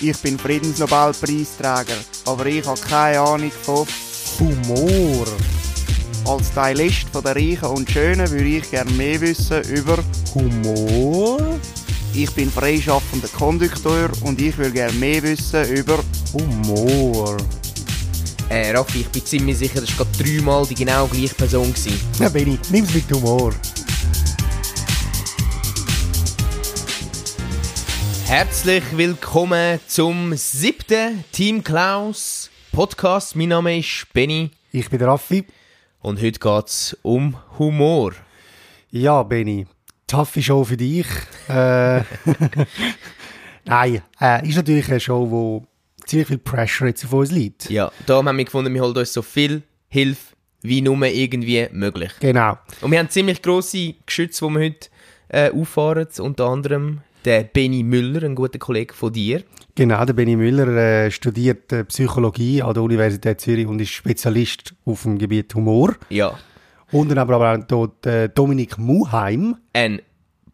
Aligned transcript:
ich 0.00 0.16
bin 0.18 0.38
Friedensnobelpreisträger, 0.38 1.96
aber 2.26 2.46
ich 2.46 2.66
habe 2.66 2.80
keine 2.80 3.20
Ahnung 3.20 3.52
von 3.62 3.86
Humor. 4.38 5.26
Als 6.26 6.48
Stylist 6.48 7.08
von 7.12 7.22
der 7.22 7.36
Reichen 7.36 7.66
und 7.66 7.90
Schönen 7.90 8.30
würde 8.30 8.44
ich 8.44 8.70
gerne 8.70 8.90
mehr 8.92 9.20
wissen 9.20 9.62
über 9.64 9.98
Humor? 10.34 11.58
Ich 12.12 12.30
bin 12.32 12.50
freischaffender 12.50 13.28
Kondukteur 13.28 14.10
und 14.22 14.40
ich 14.40 14.56
würde 14.58 14.72
gerne 14.72 14.92
mehr 14.94 15.22
wissen 15.22 15.64
über 15.68 15.98
Humor. 16.32 17.36
Äh, 18.48 18.72
Raffi, 18.72 19.00
ich 19.00 19.08
bin 19.08 19.24
ziemlich 19.24 19.58
sicher, 19.58 19.80
das 19.80 19.98
war 19.98 20.06
gerade 20.06 20.24
dreimal 20.24 20.66
die 20.66 20.74
genau 20.74 21.06
gleiche 21.06 21.34
Person. 21.34 21.72
Gewesen. 21.72 22.00
Ja, 22.20 22.28
Benni, 22.28 22.58
nimm's 22.70 22.94
mit 22.94 23.10
Humor. 23.12 23.52
Herzlich 28.26 28.82
willkommen 28.96 29.78
zum 29.86 30.34
siebten 30.34 31.22
Team 31.30 31.62
Klaus 31.62 32.50
Podcast. 32.72 33.36
Mein 33.36 33.50
Name 33.50 33.78
ist 33.78 34.08
Benny 34.12 34.50
Ich 34.72 34.90
bin 34.90 35.00
Raffi. 35.00 35.44
und 36.00 36.20
heute 36.20 36.40
geht 36.40 36.66
es 36.66 36.98
um 37.02 37.36
Humor. 37.56 38.14
Ja, 38.90 39.22
Benni, 39.22 39.68
taffe 40.08 40.42
Show 40.42 40.64
für 40.64 40.76
dich. 40.76 41.06
Äh, 41.48 42.00
Nein, 43.64 44.02
äh, 44.20 44.48
ist 44.48 44.56
natürlich 44.56 44.88
eine 44.88 44.98
Show, 44.98 45.30
wo 45.30 45.64
ziemlich 46.04 46.26
viel 46.26 46.38
Pressure 46.38 46.88
jetzt 46.88 47.04
auf 47.04 47.12
uns 47.12 47.30
liegt. 47.30 47.70
Ja, 47.70 47.92
da 48.06 48.16
haben 48.16 48.36
wir 48.36 48.44
gefunden, 48.44 48.74
wir 48.74 48.82
holen 48.82 48.96
uns 48.96 49.12
so 49.12 49.22
viel 49.22 49.62
Hilfe 49.88 50.34
wie 50.62 50.80
nur 50.80 51.00
irgendwie 51.06 51.68
möglich. 51.70 52.10
Genau. 52.18 52.58
Und 52.80 52.90
wir 52.90 52.98
haben 52.98 53.08
ziemlich 53.08 53.40
grosse 53.40 53.94
Geschütze, 54.04 54.44
die 54.44 54.52
wir 54.52 54.60
heute 54.64 54.88
äh, 55.28 55.50
auffahren. 55.52 56.08
Unter 56.18 56.46
anderem 56.46 57.02
der 57.26 57.42
Benny 57.42 57.82
Müller, 57.82 58.22
ein 58.22 58.34
guter 58.34 58.58
Kollege 58.58 58.94
von 58.94 59.12
dir. 59.12 59.42
Genau, 59.74 60.04
der 60.04 60.14
Benny 60.14 60.36
Müller 60.36 60.68
äh, 60.68 61.10
studiert 61.10 61.72
äh, 61.72 61.84
Psychologie 61.84 62.62
an 62.62 62.72
der 62.72 62.82
Universität 62.82 63.40
Zürich 63.40 63.66
und 63.66 63.80
ist 63.80 63.90
Spezialist 63.90 64.74
auf 64.84 65.02
dem 65.02 65.18
Gebiet 65.18 65.54
Humor. 65.54 65.96
Ja. 66.08 66.38
Und 66.92 67.10
dann 67.10 67.18
aber 67.18 67.52
auch 67.52 67.58
dort, 67.66 68.06
äh, 68.06 68.28
Dominik 68.28 68.78
Muheim. 68.78 69.56
Ein 69.72 70.00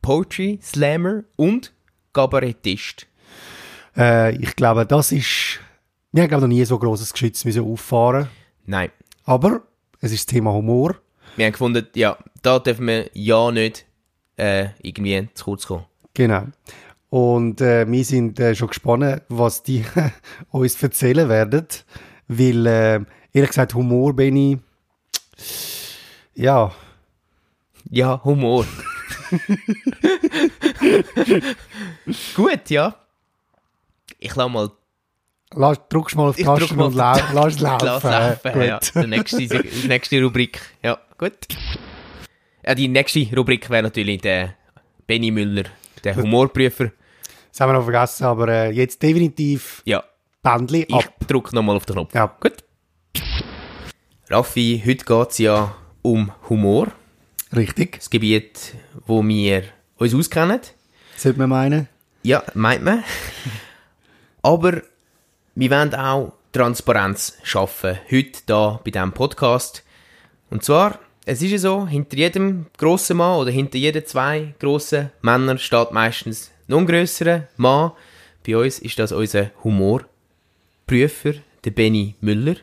Poetry 0.01 0.59
Slammer 0.63 1.25
und 1.37 1.73
Kabarettist. 2.15 3.07
Äh, 3.97 4.35
ich 4.37 4.57
glaube, 4.57 4.87
das 4.87 5.13
ist... 5.13 5.61
Wir 6.11 6.23
haben 6.23 6.29
glaube 6.29 6.43
noch 6.43 6.49
nie 6.49 6.65
so 6.65 6.79
grosses 6.79 7.13
Geschütz 7.13 7.45
müssen 7.45 7.65
auffahren 7.65 8.29
Nein. 8.65 8.91
Aber 9.25 9.63
es 10.01 10.13
ist 10.13 10.27
das 10.29 10.35
Thema 10.35 10.53
Humor. 10.53 10.97
Wir 11.37 11.47
haben 11.47 11.53
gefunden, 11.53 11.87
ja, 11.95 12.17
da 12.43 12.59
dürfen 12.59 12.87
wir 12.87 13.11
ja 13.15 13.51
nicht 13.51 13.87
äh, 14.37 14.69
irgendwie 14.83 15.29
zu 15.35 15.45
kurz 15.45 15.67
kommen. 15.67 15.85
Genau. 16.15 16.47
Und 17.11 17.61
äh, 17.61 17.91
wir 17.91 18.05
sind 18.05 18.41
äh, 18.41 18.55
schon 18.55 18.69
gespannt, 18.69 19.23
was 19.29 19.63
die 19.63 19.85
uns 20.51 20.83
erzählen 20.83 21.29
werden. 21.29 21.67
Weil, 22.29 22.67
äh, 22.67 23.01
ehrlich 23.33 23.51
gesagt, 23.51 23.75
Humor, 23.75 24.15
Benny, 24.15 24.59
ja, 26.35 26.73
Ja, 27.91 28.23
Humor. 28.25 28.65
Gut, 32.35 32.71
ja. 32.71 32.95
Ich 34.19 34.35
lasse 34.35 34.51
mal 34.51 34.71
lass, 35.55 35.79
drückst 35.89 36.17
mal 36.17 36.29
auf 36.31 36.37
die 36.37 36.43
Ich 36.43 36.47
Tasten 36.47 36.81
und 36.81 36.95
lau 36.95 37.17
lass 37.35 37.61
laufen. 37.61 37.87
Lass 37.87 38.03
laufen. 38.03 38.63
Ja, 38.63 38.81
die 38.81 39.07
nächste, 39.07 39.39
die 39.39 39.89
nächste 39.89 40.23
Rubrik. 40.23 40.61
Ja, 40.83 40.99
gut. 41.19 41.35
Ja, 42.65 42.75
die 42.75 42.89
nächste 42.89 43.27
Rubrik 43.37 43.69
wäre 43.69 43.83
natürlich 43.83 44.21
der 44.23 44.55
Benny 45.07 45.31
Müller, 45.31 45.65
der 46.05 46.17
Humorprüfer. 46.17 46.91
Das 47.51 47.61
haben 47.61 47.71
wir 47.71 47.75
noch 47.75 47.85
vergessen, 47.85 48.25
aber 48.25 48.49
äh, 48.49 48.71
jetzt 48.71 49.03
definitiv 49.03 49.83
Ja, 49.85 50.03
ich 50.43 50.95
ab. 50.95 51.15
drücke 51.27 51.55
nochmal 51.55 51.77
auf 51.77 51.87
den 51.87 51.95
Knopf. 51.95 52.15
Ja. 52.15 52.35
Gut. 52.41 52.65
Raffi, 54.31 54.83
heute 54.85 55.05
geht 55.05 55.31
es 55.31 55.39
ja 55.39 55.75
um 56.03 56.33
Humor. 56.49 56.89
Richtig, 57.55 57.97
Das 57.99 58.09
Gebiet, 58.11 58.75
wo 59.07 59.23
wir 59.23 59.65
uns 59.99 60.15
auskennen. 60.15 60.61
sollte 61.17 61.39
man 61.39 61.51
meinen. 61.51 61.89
Ja, 62.23 62.43
meint 62.55 62.83
man. 62.83 63.05
Aber 64.43 64.81
wir 65.55 65.71
wollen 65.71 65.95
auch 65.95 66.33
Transparenz 66.53 67.37
schaffen. 67.43 67.99
Heute 68.11 68.41
da 68.47 68.81
bei 68.85 68.91
diesem 68.91 69.13
Podcast. 69.13 69.85
Und 70.51 70.65
zwar, 70.65 70.99
es 71.25 71.41
ist 71.43 71.51
ja 71.53 71.59
so, 71.59 71.87
hinter 71.87 72.17
jedem 72.17 72.67
grossen 72.77 73.17
Mann 73.19 73.39
oder 73.39 73.51
hinter 73.51 73.79
jeden 73.79 74.05
zwei 74.07 74.55
grossen 74.59 75.11
Männern 75.23 75.59
steht 75.59 75.93
meistens 75.93 76.51
noch 76.67 76.79
ein 76.79 76.87
grösserer 76.87 77.49
Mann. 77.57 77.93
Bei 78.47 78.57
uns 78.57 78.79
ist 78.81 78.99
das 78.99 79.13
unser 79.13 79.51
Humorprüfer, 79.63 81.35
der 81.65 81.71
Benny 81.71 82.17
Müller. 82.21 82.57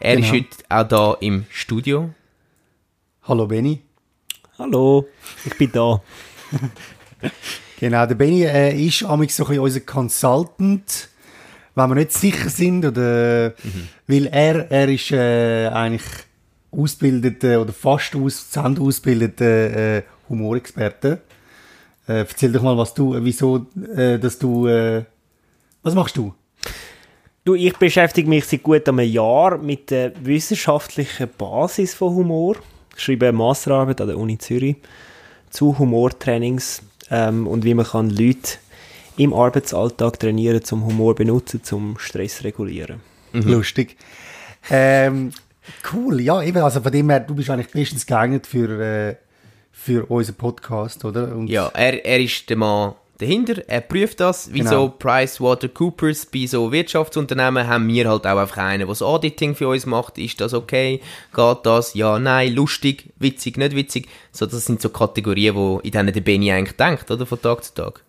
Er 0.00 0.14
ist 0.18 0.30
Genau. 0.30 0.44
heute 0.44 0.56
auch 0.68 0.88
da 0.88 1.16
im 1.20 1.44
Studio. 1.50 2.10
Hallo 3.24 3.46
Benny. 3.46 3.82
Hallo, 4.58 5.08
ich 5.44 5.56
bin 5.56 5.72
da. 5.72 6.00
Genau, 7.80 8.06
der 8.06 8.14
Benny 8.16 8.42
äh, 8.44 8.76
ist 8.76 9.04
amigs 9.04 9.36
so 9.36 9.44
ein 9.44 9.48
bisschen 9.50 9.62
unser 9.62 9.80
Consultant, 9.80 11.08
wenn 11.76 11.88
wir 11.90 11.94
nicht 11.94 12.12
sicher 12.12 12.48
sind, 12.48 12.84
oder, 12.84 13.54
weil 14.08 14.26
er, 14.26 14.68
er 14.68 14.88
ist 14.88 15.12
äh, 15.12 15.68
eigentlich 15.68 16.02
ausgebildeter 16.70 17.60
oder 17.60 17.72
fast 17.72 18.14
aus, 18.14 18.56
ausgebildeter 18.56 19.96
äh, 19.96 20.02
Humorexperte. 20.28 21.20
Äh, 22.06 22.18
erzähl 22.20 22.52
doch 22.52 22.62
mal, 22.62 22.76
was 22.76 22.94
du, 22.94 23.14
wieso, 23.22 23.66
äh, 23.96 24.18
dass 24.18 24.38
du, 24.38 24.66
äh, 24.66 25.04
was 25.82 25.94
machst 25.94 26.16
du? 26.16 26.34
Du, 27.44 27.54
ich 27.54 27.76
beschäftige 27.76 28.28
mich 28.28 28.44
seit 28.44 28.62
gut 28.62 28.88
einem 28.88 29.00
Jahr 29.00 29.58
mit 29.58 29.90
der 29.90 30.12
wissenschaftlichen 30.22 31.28
Basis 31.38 31.94
von 31.94 32.14
Humor. 32.14 32.56
Ich 32.96 33.02
schreibe 33.02 33.28
eine 33.28 33.38
Masterarbeit 33.38 34.00
an 34.00 34.08
der 34.08 34.18
Uni 34.18 34.36
Zürich 34.36 34.76
zu 35.50 35.78
Humortrainings 35.78 36.82
ähm, 37.10 37.46
und 37.46 37.64
wie 37.64 37.74
man 37.74 37.86
kann 37.86 38.10
Leute 38.10 38.58
im 39.16 39.32
Arbeitsalltag 39.32 40.20
trainieren, 40.20 40.62
zum 40.62 40.84
Humor 40.84 41.14
benutzen, 41.14 41.62
zum 41.64 41.98
Stress 41.98 42.44
regulieren. 42.44 43.00
Lustig. 43.32 43.96
Ähm, 44.70 45.32
cool, 45.92 46.20
ja, 46.20 46.42
eben, 46.42 46.58
also 46.62 46.80
von 46.80 46.92
dem 46.92 47.10
her, 47.10 47.20
du 47.20 47.34
bist 47.34 47.50
eigentlich 47.50 47.70
bestens 47.70 48.06
geeignet 48.06 48.46
für, 48.46 48.80
äh, 48.80 49.16
für 49.72 50.10
unseren 50.10 50.36
Podcast, 50.36 51.04
oder? 51.04 51.34
Und 51.34 51.48
Ja, 51.48 51.68
er, 51.74 52.04
er 52.04 52.20
ist 52.20 52.48
der 52.50 52.56
Mann 52.56 52.94
dahinter, 53.18 53.62
er 53.68 53.80
prüft 53.80 54.20
das. 54.20 54.52
Wie 54.52 54.60
Genau. 54.60 54.70
so 54.70 54.88
PricewaterCoopers 54.90 56.26
bei 56.26 56.46
so 56.46 56.70
Wirtschaftsunternehmen 56.70 57.66
haben 57.66 57.88
wir 57.88 58.08
halt 58.08 58.26
auch 58.26 58.38
einfach 58.38 58.58
einen, 58.58 58.78
der 58.80 58.86
das 58.88 59.02
Auditing 59.02 59.54
für 59.54 59.68
uns 59.68 59.86
macht. 59.86 60.18
Ist 60.18 60.40
das 60.40 60.54
okay? 60.54 61.00
Geht 61.34 61.58
das? 61.64 61.94
Ja, 61.94 62.18
nein, 62.18 62.54
lustig, 62.54 63.12
witzig, 63.18 63.56
nicht 63.56 63.74
witzig. 63.74 64.08
So, 64.32 64.46
das 64.46 64.64
sind 64.64 64.80
so 64.80 64.88
Kategorien, 64.90 65.54
wo 65.56 65.80
in 65.82 65.90
denen 65.90 66.12
der 66.12 66.20
Benny 66.20 66.52
eigentlich 66.52 66.76
denkt, 66.76 67.10
oder? 67.10 67.26
Von 67.26 67.40
Tag 67.42 67.64
zu 67.64 67.74
Tag. 67.74 68.04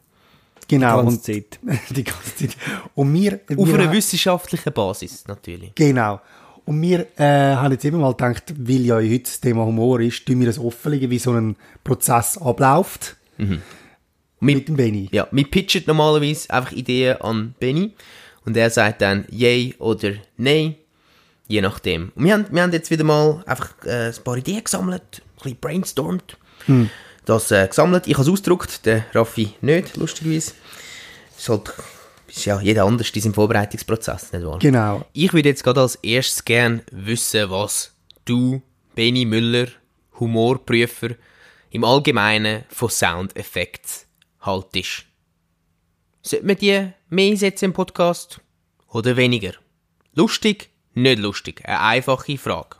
genau. 0.67 0.99
Die 0.99 1.03
ganze 1.07 1.21
Zeit. 1.21 1.59
die 1.89 2.03
ganze 2.03 2.35
Zeit. 2.35 2.57
Und 2.93 3.11
wir, 3.13 3.39
Auf 3.57 3.67
wir 3.67 3.79
einer 3.79 3.91
wissenschaftlichen 3.91 4.73
Basis, 4.73 5.27
natürlich. 5.27 5.73
Genau. 5.73 6.19
Und 6.69 6.83
wir 6.83 7.07
äh, 7.17 7.55
haben 7.55 7.71
jetzt 7.71 7.83
eben 7.83 7.99
mal 7.99 8.11
gedacht, 8.11 8.53
weil 8.55 8.81
ja 8.81 8.97
heute 8.97 9.21
das 9.21 9.41
Thema 9.41 9.65
Humor 9.65 10.01
ist, 10.01 10.23
tun 10.27 10.39
wir 10.39 10.45
das 10.45 10.59
offenlegen, 10.59 11.09
wie 11.09 11.17
so 11.17 11.31
ein 11.31 11.55
Prozess 11.83 12.37
abläuft. 12.37 13.15
Wir, 13.37 13.57
Mit 14.39 14.67
dem 14.67 14.75
Benny. 14.75 15.09
ja, 15.11 15.27
wir 15.31 15.45
pitchen 15.49 15.81
normalerweise 15.87 16.47
einfach 16.51 16.71
Ideen 16.71 17.19
an 17.21 17.55
Benny 17.59 17.95
und 18.45 18.55
er 18.55 18.69
sagt 18.69 19.01
dann 19.01 19.25
yay 19.31 19.73
oder 19.79 20.11
nein, 20.37 20.75
je 21.47 21.59
nachdem. 21.61 22.11
Und 22.13 22.25
wir 22.25 22.33
haben, 22.33 22.45
wir 22.51 22.61
haben 22.61 22.71
jetzt 22.71 22.91
wieder 22.91 23.03
mal 23.03 23.43
einfach 23.47 23.73
äh, 23.85 24.09
ein 24.09 24.23
paar 24.23 24.37
Ideen 24.37 24.63
gesammelt, 24.63 25.23
ein 25.23 25.41
bisschen 25.41 25.57
brainstormt, 25.59 26.37
das 27.25 27.49
äh, 27.49 27.67
gesammelt. 27.67 28.05
Ich 28.05 28.13
habe 28.13 28.21
es 28.21 28.29
ausgedruckt, 28.29 28.85
der 28.85 29.05
Raffi 29.15 29.55
nicht, 29.61 29.97
lustigerweise. 29.97 30.51
Ist 31.35 31.49
halt, 31.49 31.73
ist 32.29 32.45
ja 32.45 32.59
jeder 32.59 32.85
anders 32.85 33.09
in 33.09 33.21
seinem 33.21 33.33
Vorbereitungsprozess, 33.33 34.31
nicht 34.31 34.45
wahr? 34.45 34.59
Genau. 34.59 35.05
Ich 35.13 35.33
würde 35.33 35.49
jetzt 35.49 35.63
gerade 35.63 35.81
als 35.81 35.95
erstes 35.95 36.45
gern 36.45 36.81
wissen, 36.91 37.49
was 37.49 37.95
du, 38.25 38.61
Benny 38.95 39.25
Müller, 39.25 39.67
Humorprüfer, 40.19 41.09
im 41.71 41.83
Allgemeinen 41.83 42.63
von 42.69 42.89
Soundeffekten 42.89 44.07
haltest. 44.41 45.05
Sollte 46.21 46.45
man 46.45 46.57
die 46.57 46.91
mehr 47.09 47.31
einsetzen 47.31 47.65
im 47.65 47.73
Podcast 47.73 48.41
oder 48.89 49.15
weniger? 49.15 49.53
Lustig, 50.13 50.69
nicht 50.93 51.19
lustig? 51.19 51.61
Eine 51.65 51.79
einfache 51.79 52.37
Frage. 52.37 52.77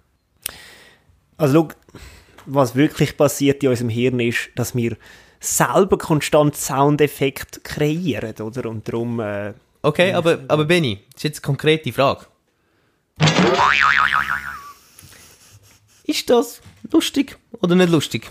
Also 1.37 1.69
schau, 1.69 2.01
was 2.45 2.75
wirklich 2.75 3.15
passiert 3.15 3.63
in 3.63 3.69
unserem 3.69 3.89
Hirn 3.89 4.19
ist, 4.19 4.49
dass 4.55 4.75
wir 4.75 4.97
selber 5.39 5.97
konstant 5.97 6.56
Soundeffekt 6.56 7.63
kreieren, 7.63 8.36
oder? 8.41 8.69
Und 8.69 8.88
darum, 8.88 9.19
äh, 9.19 9.53
Okay, 9.81 10.12
aber, 10.13 10.39
aber 10.50 10.65
Benny, 10.65 11.00
das 11.13 11.19
ist 11.19 11.24
jetzt 11.24 11.38
eine 11.39 11.45
konkrete 11.45 11.94
Frage. 11.94 12.25
Ist 16.03 16.30
das 16.30 16.62
lustig 16.91 17.38
oder 17.62 17.75
nicht 17.75 17.89
lustig? 17.89 18.30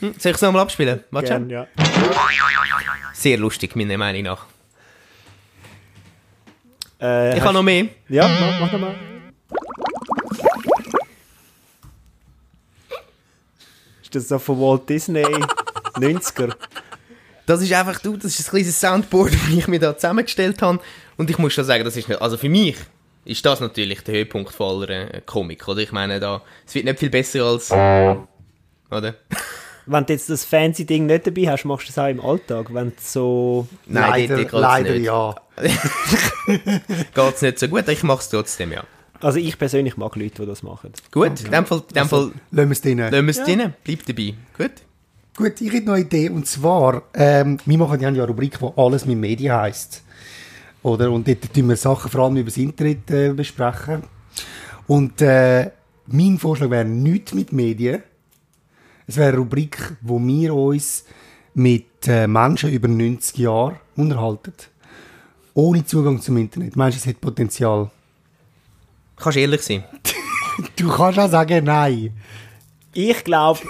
Hm, 0.00 0.14
soll 0.18 0.30
ich 0.32 0.36
es 0.36 0.42
nochmal 0.42 0.62
abspielen? 0.62 1.04
Warte 1.10 1.28
gern, 1.28 1.48
ja. 1.48 1.66
Sehr 3.14 3.38
lustig, 3.38 3.74
meiner 3.76 3.96
Meinung 3.96 4.22
nach. 4.24 4.44
Äh, 7.00 7.36
Ich 7.36 7.42
habe 7.42 7.54
noch 7.54 7.62
mehr. 7.62 7.86
Ja, 8.08 8.28
mach, 8.28 8.60
mach 8.60 8.72
nochmal. 8.72 8.94
Das 14.16 14.28
so 14.28 14.38
von 14.38 14.60
Walt 14.60 14.88
Disney 14.88 15.24
90er? 15.94 16.52
Das 17.46 17.62
ist 17.62 17.72
einfach, 17.72 18.00
du, 18.00 18.16
das 18.16 18.38
ist 18.38 18.48
ein 18.48 18.50
kleines 18.50 18.80
Soundboard, 18.80 19.32
das 19.46 19.54
ich 19.56 19.68
mir 19.68 19.78
da 19.78 19.96
zusammengestellt 19.96 20.60
habe. 20.62 20.80
Und 21.16 21.30
ich 21.30 21.38
muss 21.38 21.52
schon 21.52 21.64
sagen, 21.64 21.84
das 21.84 21.96
ist 21.96 22.08
nicht, 22.08 22.20
also 22.20 22.36
für 22.36 22.48
mich 22.48 22.76
ist 23.24 23.44
das 23.44 23.60
natürlich 23.60 24.02
der 24.02 24.14
Höhepunkt 24.14 24.52
von 24.52 24.82
aller 24.82 25.14
äh, 25.14 25.20
Komik, 25.24 25.66
oder? 25.68 25.80
Ich 25.80 25.92
meine, 25.92 26.20
da, 26.20 26.42
es 26.66 26.74
wird 26.74 26.84
nicht 26.84 26.98
viel 26.98 27.10
besser 27.10 27.44
als, 27.44 27.70
oder? 27.70 28.26
Wenn 29.88 30.04
du 30.04 30.12
jetzt 30.12 30.28
das 30.28 30.44
fancy 30.44 30.84
Ding 30.84 31.06
nicht 31.06 31.28
dabei 31.28 31.42
hast, 31.42 31.64
machst 31.64 31.88
du 31.88 31.92
das 31.92 31.98
auch 31.98 32.08
im 32.08 32.20
Alltag, 32.20 32.74
wenn 32.74 32.88
du 32.88 32.96
so... 33.00 33.68
Nein, 33.86 34.28
leider, 34.28 34.58
leider 34.58 34.92
nicht. 34.94 35.04
ja. 35.04 35.32
Geht's 37.14 37.42
nicht 37.42 37.58
so 37.60 37.68
gut, 37.68 37.86
ich 37.88 38.02
mache 38.02 38.18
es 38.18 38.28
trotzdem, 38.28 38.72
ja. 38.72 38.82
Also 39.20 39.38
ich 39.38 39.58
persönlich 39.58 39.96
mag 39.96 40.14
Leute, 40.16 40.42
die 40.42 40.46
das 40.46 40.62
machen. 40.62 40.92
Gut, 41.10 41.40
in 41.44 41.50
dem 41.50 41.66
Fall, 41.66 41.82
in 41.88 41.94
dem 41.94 42.08
Fall 42.08 42.30
Lassen 42.50 42.68
wir 42.68 42.72
es 42.72 42.80
drin. 42.80 42.98
lassen 42.98 43.12
wir 43.12 43.28
es 43.28 43.42
drin, 43.44 43.74
bleib 43.84 44.06
dabei. 44.06 44.34
Gut? 44.56 44.72
Gut, 45.36 45.60
ich 45.60 45.72
hätte 45.72 45.86
noch 45.86 45.94
eine 45.94 46.04
Idee. 46.04 46.30
Und 46.30 46.46
zwar, 46.46 47.02
ähm, 47.14 47.58
wir 47.64 47.78
machen 47.78 48.00
ja 48.00 48.08
eine 48.08 48.26
Rubrik, 48.26 48.60
wo 48.60 48.72
alles 48.76 49.04
mit 49.04 49.18
Medien 49.18 49.52
heisst. 49.54 50.02
Oder? 50.82 51.10
Und 51.10 51.28
dort 51.28 51.52
tun 51.52 51.68
wir 51.68 51.76
Sachen 51.76 52.10
vor 52.10 52.22
allem 52.24 52.36
über 52.36 52.46
das 52.46 52.56
Internet 52.56 53.10
äh, 53.10 53.32
besprechen. 53.32 54.02
Und 54.86 55.20
äh, 55.20 55.70
mein 56.06 56.38
Vorschlag 56.38 56.70
wäre 56.70 56.84
nichts 56.84 57.34
mit 57.34 57.52
Medien. 57.52 58.02
Es 59.06 59.16
wäre 59.16 59.28
eine 59.28 59.38
Rubrik, 59.38 59.96
wo 60.00 60.18
wir 60.20 60.54
uns 60.54 61.04
mit 61.54 62.06
äh, 62.06 62.26
Menschen 62.26 62.70
über 62.70 62.88
90 62.88 63.38
Jahre 63.38 63.80
unterhalten. 63.96 64.52
Ohne 65.54 65.84
Zugang 65.84 66.20
zum 66.20 66.36
Internet. 66.36 66.76
Meinst 66.76 66.98
du, 66.98 67.00
es 67.00 67.06
hat 67.14 67.20
Potenzial? 67.20 67.90
Kannst 69.16 69.38
ehrlich 69.38 69.62
sein. 69.62 69.84
Du 70.76 70.88
kannst 70.88 71.18
auch 71.18 71.28
sagen, 71.28 71.64
nein. 71.64 72.16
Ich 72.94 73.24
glaube, 73.24 73.60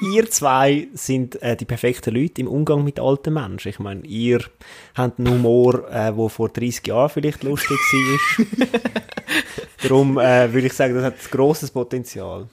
ihr 0.00 0.30
zwei 0.30 0.86
sind 0.94 1.42
äh, 1.42 1.56
die 1.56 1.64
perfekten 1.64 2.14
Leute 2.14 2.40
im 2.40 2.46
Umgang 2.46 2.84
mit 2.84 3.00
alten 3.00 3.34
Menschen. 3.34 3.68
Ich 3.68 3.80
meine, 3.80 4.06
ihr 4.06 4.44
habt 4.94 5.18
einen 5.18 5.28
Humor, 5.28 5.88
äh, 5.90 6.12
der 6.12 6.28
vor 6.28 6.48
30 6.48 6.86
Jahren 6.86 7.08
vielleicht 7.08 7.42
lustig 7.42 7.78
war. 7.78 8.46
Darum 9.82 10.18
äh, 10.18 10.52
würde 10.52 10.68
ich 10.68 10.72
sagen, 10.72 10.94
das 10.94 11.02
hat 11.02 11.14
ein 11.14 11.30
grosses 11.32 11.70
Potenzial. 11.72 12.46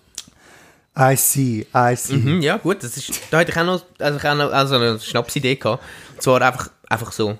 I 0.97 1.15
see, 1.15 1.65
I 1.75 1.95
see. 1.95 2.15
Mhm, 2.15 2.41
ja, 2.41 2.57
gut, 2.57 2.83
das 2.83 2.97
ist, 2.97 3.21
da 3.31 3.39
hätte 3.39 3.51
ich 3.51 3.57
auch 3.57 3.65
noch, 3.65 3.83
also 3.99 4.17
ich 4.17 4.25
auch 4.25 4.35
noch 4.35 4.51
also 4.51 4.75
eine 4.75 4.99
Schnapsidee 4.99 5.55
gehabt. 5.55 5.83
Und 6.13 6.21
zwar 6.21 6.41
einfach, 6.41 6.69
einfach 6.87 7.11
so, 7.11 7.37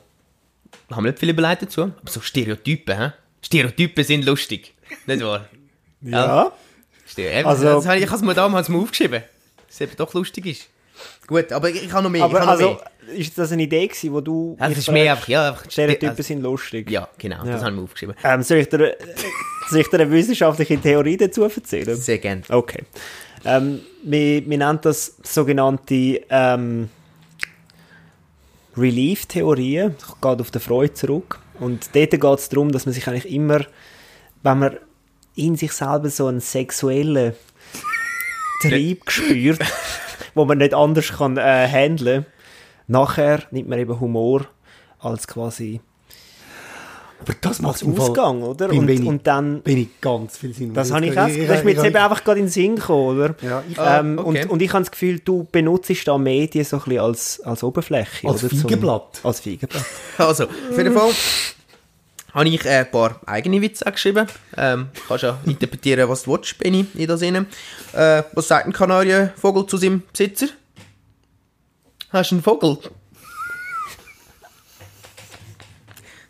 haben 0.89 1.03
wir 1.03 1.11
nicht 1.11 1.19
viel 1.19 1.29
überlegt 1.29 1.61
dazu, 1.61 1.83
aber 1.83 2.11
so 2.11 2.21
Stereotypen? 2.21 3.13
Stereotypen 3.41 4.03
sind 4.03 4.25
lustig, 4.25 4.72
nicht 5.05 5.23
wahr? 5.23 5.45
Ja. 6.01 6.51
Eben, 7.17 7.47
Also- 7.47 7.65
das 7.65 7.83
ich, 7.85 8.05
habe 8.07 8.15
es 8.15 8.21
mir 8.21 8.33
damals 8.33 8.69
mal 8.69 8.79
aufgeschrieben, 8.81 9.23
dass 9.67 9.75
es 9.75 9.81
eben 9.81 9.95
doch 9.97 10.13
lustig 10.13 10.45
ist. 10.45 10.67
Gut, 11.27 11.51
aber 11.51 11.69
ich, 11.69 11.91
habe 11.91 12.03
noch 12.03 12.09
mehr, 12.09 12.23
Aber 12.23 12.47
also, 12.47 12.79
mehr. 13.07 13.15
ist 13.17 13.37
das 13.37 13.51
eine 13.51 13.63
Idee 13.63 13.87
gewesen, 13.87 14.13
wo 14.13 14.21
du... 14.21 14.55
Ja, 14.59 14.69
das 14.69 14.77
ist 14.77 14.91
mehr 14.91 15.13
einfach, 15.13 15.27
ja, 15.27 15.49
einfach 15.49 15.69
Stereotypen 15.69 16.09
also, 16.09 16.23
sind 16.23 16.41
lustig. 16.41 16.89
Ja, 16.91 17.07
genau, 17.17 17.43
Ja. 17.45 17.53
das 17.53 17.61
habe 17.61 17.71
ich 17.71 17.77
mir 17.77 17.83
aufgeschrieben. 17.83 18.15
Ähm, 18.23 18.43
soll, 18.43 18.57
ich 18.57 18.69
dir, 18.69 18.95
soll 19.69 19.79
ich 19.79 19.87
dir 19.89 19.99
eine 20.01 20.11
wissenschaftliche 20.11 20.77
Theorie 20.79 21.17
dazu 21.17 21.43
erzählen? 21.43 21.95
Sehr 21.95 22.17
gerne. 22.19 22.43
Okay. 22.49 22.83
Ähm, 23.45 23.81
wir, 24.03 24.47
wir 24.47 24.57
nennen 24.57 24.79
das 24.81 25.15
sogenannte 25.23 26.21
ähm, 26.29 26.89
Relief-Theorien. 28.77 29.95
Das 29.99 30.09
geht 30.21 30.41
auf 30.41 30.51
den 30.51 30.61
Freud 30.61 30.93
zurück. 30.95 31.39
Und 31.59 31.89
dort 31.95 32.11
geht 32.11 32.23
es 32.23 32.49
darum, 32.49 32.71
dass 32.71 32.85
man 32.85 32.93
sich 32.93 33.07
eigentlich 33.07 33.31
immer, 33.33 33.65
wenn 34.43 34.59
man 34.59 34.77
in 35.35 35.55
sich 35.55 35.71
selber 35.71 36.09
so 36.09 36.27
einen 36.27 36.39
sexuellen 36.41 37.33
Trieb 38.61 39.09
spürt, 39.09 39.59
wo 40.35 40.45
man 40.45 40.59
nicht 40.59 40.73
anders 40.73 41.09
kann 41.13 41.37
äh, 41.37 41.67
handeln, 41.67 42.25
nachher 42.87 43.43
nimmt 43.51 43.69
man 43.69 43.79
eben 43.79 43.99
Humor 43.99 44.45
als 44.99 45.27
quasi 45.27 45.81
Aber 47.21 47.33
das 47.41 47.61
macht 47.61 47.83
Ausgang, 47.83 48.41
oder? 48.41 48.67
Bin 48.69 48.79
Und, 48.79 48.87
wenig. 48.87 49.07
und 49.07 49.27
dann 49.27 49.61
bin 49.61 49.77
ich 49.79 50.01
ganz 50.01 50.37
viel 50.37 50.53
Sinn. 50.53 50.73
das 50.73 50.91
habe 50.91 51.05
ich 51.05 51.11
auch, 51.17 51.27
das 51.27 51.35
ist 51.35 51.63
mir 51.65 51.71
jetzt 51.71 51.83
eben 51.85 51.95
einfach 51.97 52.23
gerade 52.23 52.39
in 52.39 52.45
den 52.45 52.51
Sinn 52.51 52.75
gekommen, 52.75 53.17
oder? 53.17 53.35
Ja, 53.41 53.63
ich- 53.69 53.77
ähm, 53.77 54.19
Ah, 54.19 54.21
okay. 54.23 54.43
und, 54.43 54.49
und 54.51 54.61
ich 54.61 54.69
habe 54.71 54.83
das 54.83 54.91
Gefühl, 54.91 55.19
du 55.19 55.45
benutzt 55.51 55.91
da 56.07 56.17
Medien 56.17 56.63
so 56.65 56.77
ein 56.77 56.83
bisschen 56.83 56.99
als, 57.01 57.41
als 57.41 57.63
Oberfläche. 57.63 58.27
Als 58.27 58.43
oder? 58.43 58.55
Feigenblatt. 58.55 59.19
Als 59.23 59.39
Feigenblatt. 59.41 59.85
Also, 60.17 60.43
auf 60.45 60.77
jeden 60.77 60.93
Fall 60.93 61.09
habe 62.33 62.49
ich 62.49 62.65
äh, 62.65 62.79
ein 62.79 62.91
paar 62.91 63.19
eigene 63.25 63.61
Witze 63.61 63.85
geschrieben. 63.85 64.27
Ähm, 64.57 64.89
kannst 65.07 65.23
ja 65.23 65.39
interpretieren, 65.45 66.09
was 66.09 66.23
du 66.23 66.31
willst, 66.31 66.57
Benni, 66.57 66.85
in 66.95 67.07
das 67.07 67.19
Sinne. 67.19 67.45
Äh, 67.93 68.23
was 68.33 68.47
sagt 68.47 68.65
ein 68.65 68.73
Kanarienvogel 68.73 69.67
zu 69.67 69.77
seinem 69.77 70.03
Besitzer? 70.11 70.47
Hast 72.09 72.31
du 72.31 72.35
einen 72.35 72.43
Vogel? 72.43 72.77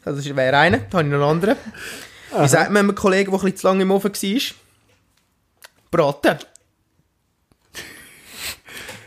Das 0.06 0.36
wäre 0.36 0.58
einer, 0.58 0.80
da 0.80 0.98
habe 0.98 1.08
ich 1.08 1.14
noch 1.14 1.22
einen 1.22 1.30
anderen. 1.30 1.58
Wie 2.38 2.48
sagt 2.48 2.72
man 2.72 2.80
einem 2.80 2.96
Kollegen, 2.96 3.32
der 3.32 3.40
ein 3.40 3.44
bisschen 3.44 3.58
zu 3.58 3.68
lange 3.68 3.84
im 3.84 3.92
Ofen 3.92 4.12
war? 4.12 4.42
Braten. 5.92 6.40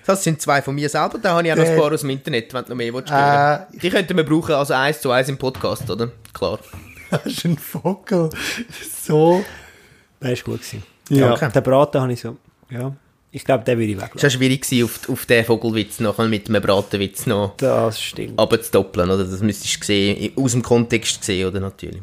Das 0.06 0.22
sind 0.22 0.40
zwei 0.40 0.62
von 0.62 0.74
mir 0.74 0.88
selber, 0.88 1.18
da 1.20 1.34
habe 1.34 1.46
ich 1.46 1.52
auch 1.52 1.56
noch 1.56 1.64
ein 1.64 1.70
Der- 1.74 1.80
paar 1.80 1.92
aus 1.92 2.00
dem 2.02 2.10
Internet, 2.10 2.54
wenn 2.54 2.64
du 2.64 2.70
noch 2.70 2.76
mehr 2.76 2.94
willst. 2.94 3.10
hören. 3.12 3.66
Äh, 3.74 3.78
Die 3.78 3.90
könnten 3.90 4.16
wir 4.16 4.24
brauchen, 4.24 4.54
also 4.54 4.74
eins 4.74 5.00
zu 5.00 5.10
eins 5.10 5.28
im 5.28 5.36
Podcast, 5.36 5.90
oder? 5.90 6.10
Klar. 6.32 6.58
das 7.10 7.26
ist 7.26 7.44
ein 7.44 7.58
Vogel. 7.58 8.30
So. 9.04 9.44
Der 10.22 10.32
ist 10.32 10.44
gut 10.44 10.60
gewesen. 10.60 10.82
Ja. 11.08 11.34
Danke. 11.34 11.48
Den 11.52 11.62
Braten 11.62 12.00
habe 12.00 12.12
ich 12.12 12.20
so, 12.20 12.36
ja. 12.70 12.92
Ich 13.32 13.44
glaube, 13.44 13.64
den 13.64 13.78
würde 13.78 13.90
ich 13.92 13.96
Es 13.98 14.02
weglassen. 14.04 14.22
war 14.22 14.30
schwierig, 14.30 14.62
gewesen, 14.62 14.84
auf, 14.84 15.08
auf 15.10 15.26
den 15.26 15.44
Vogelwitz 15.44 16.00
noch 16.00 16.16
mit 16.18 16.48
einem 16.48 16.62
Bratenwitz 16.62 17.26
noch 17.26 17.54
Das 17.58 18.00
stimmt. 18.00 18.38
abzudoppeln, 18.38 19.10
oder? 19.10 19.24
Das 19.24 19.40
müsstest 19.40 19.82
du 19.82 19.84
sehen, 19.84 20.32
aus 20.36 20.52
dem 20.52 20.62
Kontext 20.62 21.22
sehen, 21.22 21.46
oder? 21.48 21.60
Natürlich. 21.60 22.00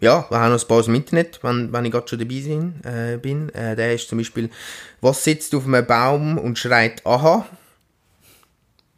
Ja, 0.00 0.26
wir 0.30 0.38
haben 0.40 0.52
noch 0.52 0.60
ein 0.62 0.66
paar 0.68 0.78
aus 0.78 0.86
dem 0.86 0.94
Internet, 0.94 1.38
wenn, 1.42 1.72
wenn 1.72 1.84
ich 1.84 1.92
gerade 1.92 2.08
schon 2.08 2.18
dabei 2.18 2.40
bin. 2.40 2.74
Äh, 2.84 3.18
bin. 3.18 3.48
Äh, 3.54 3.76
der 3.76 3.94
ist 3.94 4.08
zum 4.08 4.18
Beispiel, 4.18 4.48
was 5.00 5.22
sitzt 5.24 5.54
auf 5.54 5.66
einem 5.66 5.84
Baum 5.86 6.38
und 6.38 6.58
schreit 6.58 7.04
Aha? 7.06 7.46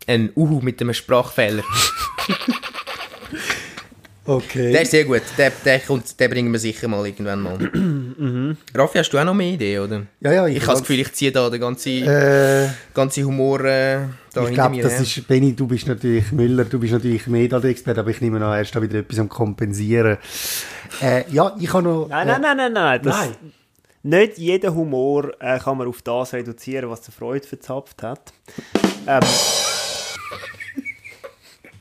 Ein 0.06 0.30
Uhu 0.36 0.60
mit 0.60 0.80
einem 0.80 0.94
Sprachfehler. 0.94 1.64
Okay. 4.24 4.70
Der 4.70 4.82
ist 4.82 4.92
sehr 4.92 5.04
gut. 5.04 5.22
Der, 5.36 5.50
der, 5.64 5.80
kommt, 5.80 6.18
den 6.18 6.30
bringen 6.30 6.52
wir 6.52 6.58
sicher 6.60 6.86
mal 6.86 7.04
irgendwann 7.04 7.40
mal. 7.40 7.58
Raffi, 8.74 8.98
hast 8.98 9.10
du 9.10 9.18
auch 9.18 9.24
noch 9.24 9.34
mehr 9.34 9.54
Ideen, 9.54 9.82
oder? 9.82 10.02
ja, 10.20 10.32
ja, 10.32 10.46
Ich 10.46 10.62
habe 10.62 10.72
das 10.74 10.80
Gefühl, 10.80 11.00
ich 11.00 11.12
ziehe 11.12 11.32
da 11.32 11.50
den 11.50 11.60
ganzen, 11.60 12.06
Äh, 12.06 12.68
ganzen 12.94 13.24
Humor 13.24 13.64
äh, 13.64 13.98
da 14.32 14.46
ich 14.46 14.54
glaube, 14.54 14.80
das 14.80 14.92
her. 14.92 15.02
ist, 15.02 15.26
Benni, 15.26 15.56
du 15.56 15.66
bist 15.66 15.88
natürlich 15.88 16.30
Müller, 16.30 16.64
du 16.64 16.78
bist 16.78 16.92
natürlich 16.92 17.26
mehr 17.26 17.48
da 17.48 17.58
der 17.58 17.70
Experte, 17.70 17.98
aber 17.98 18.10
ich 18.10 18.20
nehme 18.20 18.36
an, 18.36 18.52
er 18.52 18.60
ist 18.62 18.74
da 18.74 18.80
wieder 18.80 19.00
etwas 19.00 19.18
am 19.18 19.28
Kompensieren. 19.28 20.16
Äh, 21.00 21.24
ja, 21.30 21.54
ich 21.58 21.72
habe 21.72 21.82
noch... 21.82 22.08
Nein, 22.08 22.26
nein, 22.26 22.40
nein, 22.40 22.56
nein, 22.56 22.72
nein. 22.72 23.02
Das, 23.02 23.16
Nein. 23.16 23.52
Nicht 24.04 24.38
jeden 24.38 24.74
Humor 24.74 25.30
äh, 25.40 25.60
kann 25.60 25.78
man 25.78 25.86
auf 25.86 26.02
das 26.02 26.32
reduzieren, 26.32 26.90
was 26.90 27.02
der 27.02 27.14
Freud 27.14 27.46
verzapft 27.46 28.02
hat. 28.02 28.32
Ähm, 29.06 29.20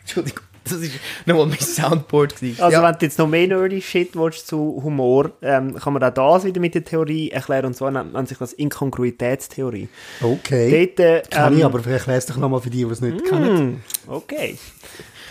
Entschuldigung, 0.02 0.44
das 0.64 0.74
ist 0.74 0.92
nochmal 1.26 1.48
mein 1.48 1.60
Soundboard. 1.60 2.36
Gewesen. 2.36 2.62
also 2.62 2.78
ja. 2.78 2.84
wenn 2.88 2.94
du 3.00 3.06
jetzt 3.06 3.18
noch 3.18 3.28
mehr 3.28 3.48
nerdy 3.48 3.82
Shit 3.82 4.16
willst 4.16 4.46
zu 4.46 4.82
Humor, 4.84 5.32
ähm, 5.42 5.74
kann 5.76 5.94
man 5.94 6.04
auch 6.04 6.14
das 6.14 6.44
wieder 6.44 6.62
mit 6.62 6.76
der 6.76 6.84
Theorie 6.84 7.32
erklären. 7.32 7.66
Und 7.66 7.76
zwar 7.76 7.90
nennt 7.90 8.14
man 8.14 8.28
sich 8.28 8.38
das 8.38 8.54
Inkongruitätstheorie. 8.54 9.90
Okay. 10.22 10.94
Dort, 10.96 11.00
äh, 11.00 11.24
Kann 11.28 11.54
ich, 11.54 11.60
ähm, 11.60 11.66
aber 11.66 11.80
vielleicht 11.80 12.02
erklärst 12.02 12.30
du 12.30 12.34
doch 12.34 12.40
nochmal 12.40 12.62
für 12.62 12.70
die, 12.70 12.86
die 12.86 12.92
es 12.92 13.02
nicht 13.02 13.26
kennen. 13.26 13.58
Hm, 13.58 13.82
okay. 14.06 14.60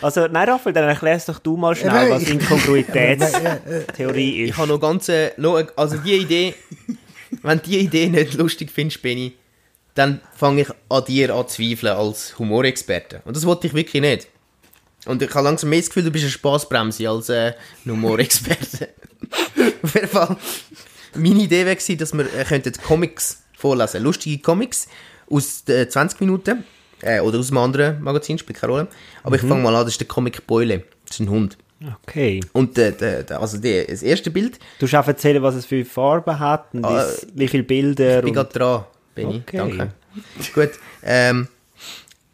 Also, 0.02 0.26
nein, 0.28 0.48
Raphael, 0.48 0.72
dann 0.72 0.88
erklärst 0.88 1.28
doch 1.28 1.38
du 1.38 1.56
mal 1.56 1.74
schnell, 1.76 2.10
was 2.10 2.22
ich- 2.22 2.30
Inkongruitätstheorie 2.30 4.42
Ich 4.44 4.50
ist. 4.50 4.56
habe 4.58 4.68
noch 4.68 4.80
ganz, 4.80 5.08
äh, 5.08 5.32
also 5.76 5.96
die 5.98 6.14
Idee, 6.14 6.54
wenn 7.42 7.58
du 7.58 7.64
die 7.64 7.78
Idee 7.78 8.08
nicht 8.08 8.34
lustig 8.34 8.70
findest, 8.70 9.02
Benni, 9.02 9.34
dann 9.94 10.20
fange 10.34 10.62
ich 10.62 10.68
an 10.88 11.04
dir 11.04 11.34
an 11.34 11.46
zu 11.48 11.56
zweifeln 11.62 11.92
als 11.96 12.38
Humorexperte. 12.38 13.20
Und 13.24 13.36
das 13.36 13.44
wollte 13.44 13.66
ich 13.66 13.74
wirklich 13.74 14.00
nicht. 14.00 14.28
Und 15.06 15.20
ich 15.22 15.34
habe 15.34 15.44
langsam 15.44 15.70
mehr 15.70 15.80
das 15.80 15.88
Gefühl, 15.88 16.04
du 16.04 16.10
bist 16.10 16.24
eine 16.24 16.30
Spaßbremse 16.30 17.08
als 17.08 17.28
äh, 17.28 17.54
ein 17.84 17.92
Humorexperte. 17.92 18.88
Auf 19.82 19.94
jeden 19.94 20.08
Fall, 20.08 20.36
meine 21.14 21.40
Idee 21.42 21.66
wäre 21.66 21.76
dass 21.96 22.12
wir 22.14 22.24
äh, 22.34 22.44
könnten 22.44 22.72
Comics 22.86 23.42
vorlesen, 23.56 24.02
lustige 24.02 24.40
Comics 24.42 24.88
aus 25.28 25.64
äh, 25.68 25.88
20 25.88 26.20
Minuten 26.20 26.64
äh, 27.02 27.20
oder 27.20 27.38
aus 27.38 27.48
einem 27.50 27.58
anderen 27.58 28.02
Magazin, 28.02 28.38
spielt 28.38 28.58
keine 28.58 28.72
Rolle. 28.72 28.88
Aber 29.22 29.36
ich 29.36 29.42
fange 29.42 29.62
mal 29.62 29.74
an, 29.74 29.84
das 29.84 29.94
ist 29.94 30.00
der 30.00 30.08
Comic 30.08 30.46
Beule, 30.46 30.84
das 31.06 31.16
ist 31.16 31.20
ein 31.20 31.30
Hund. 31.30 31.56
Okay. 32.02 32.40
Und 32.52 32.76
äh, 32.76 32.92
der, 32.92 33.22
der, 33.22 33.40
also 33.40 33.56
der, 33.58 33.84
das 33.86 34.02
erste 34.02 34.30
Bild, 34.30 34.58
Du 34.78 34.86
darfst 34.86 34.94
auch 34.94 35.08
erzählen, 35.08 35.42
was 35.42 35.54
es 35.54 35.64
für 35.64 35.82
Farben 35.84 36.38
hat 36.38 36.66
und 36.74 36.84
Ah, 36.84 37.06
wie 37.34 37.48
viele 37.48 37.62
Bilder. 37.62 38.18
ich 38.18 38.24
bin 38.24 38.34
gerade 38.34 38.52
dran, 38.52 38.84
Benni, 39.14 39.36
Okay. 39.46 39.56
danke. 39.56 39.92
Gut, 40.54 40.70
ähm, 41.02 41.48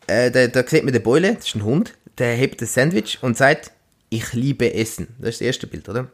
äh, 0.08 0.30
da, 0.32 0.46
da 0.48 0.66
sieht 0.66 0.82
man 0.82 0.92
den 0.92 1.02
Beule, 1.02 1.34
das 1.34 1.46
ist 1.46 1.54
ein 1.54 1.62
Hund, 1.64 1.94
der 2.18 2.34
hebt 2.34 2.60
ein 2.60 2.66
Sandwich 2.66 3.18
und 3.22 3.36
sagt, 3.36 3.70
ich 4.08 4.32
liebe 4.32 4.72
Essen. 4.74 5.08
Das 5.18 5.30
ist 5.30 5.40
das 5.40 5.46
erste 5.46 5.66
Bild, 5.68 5.88
oder? 5.88 6.08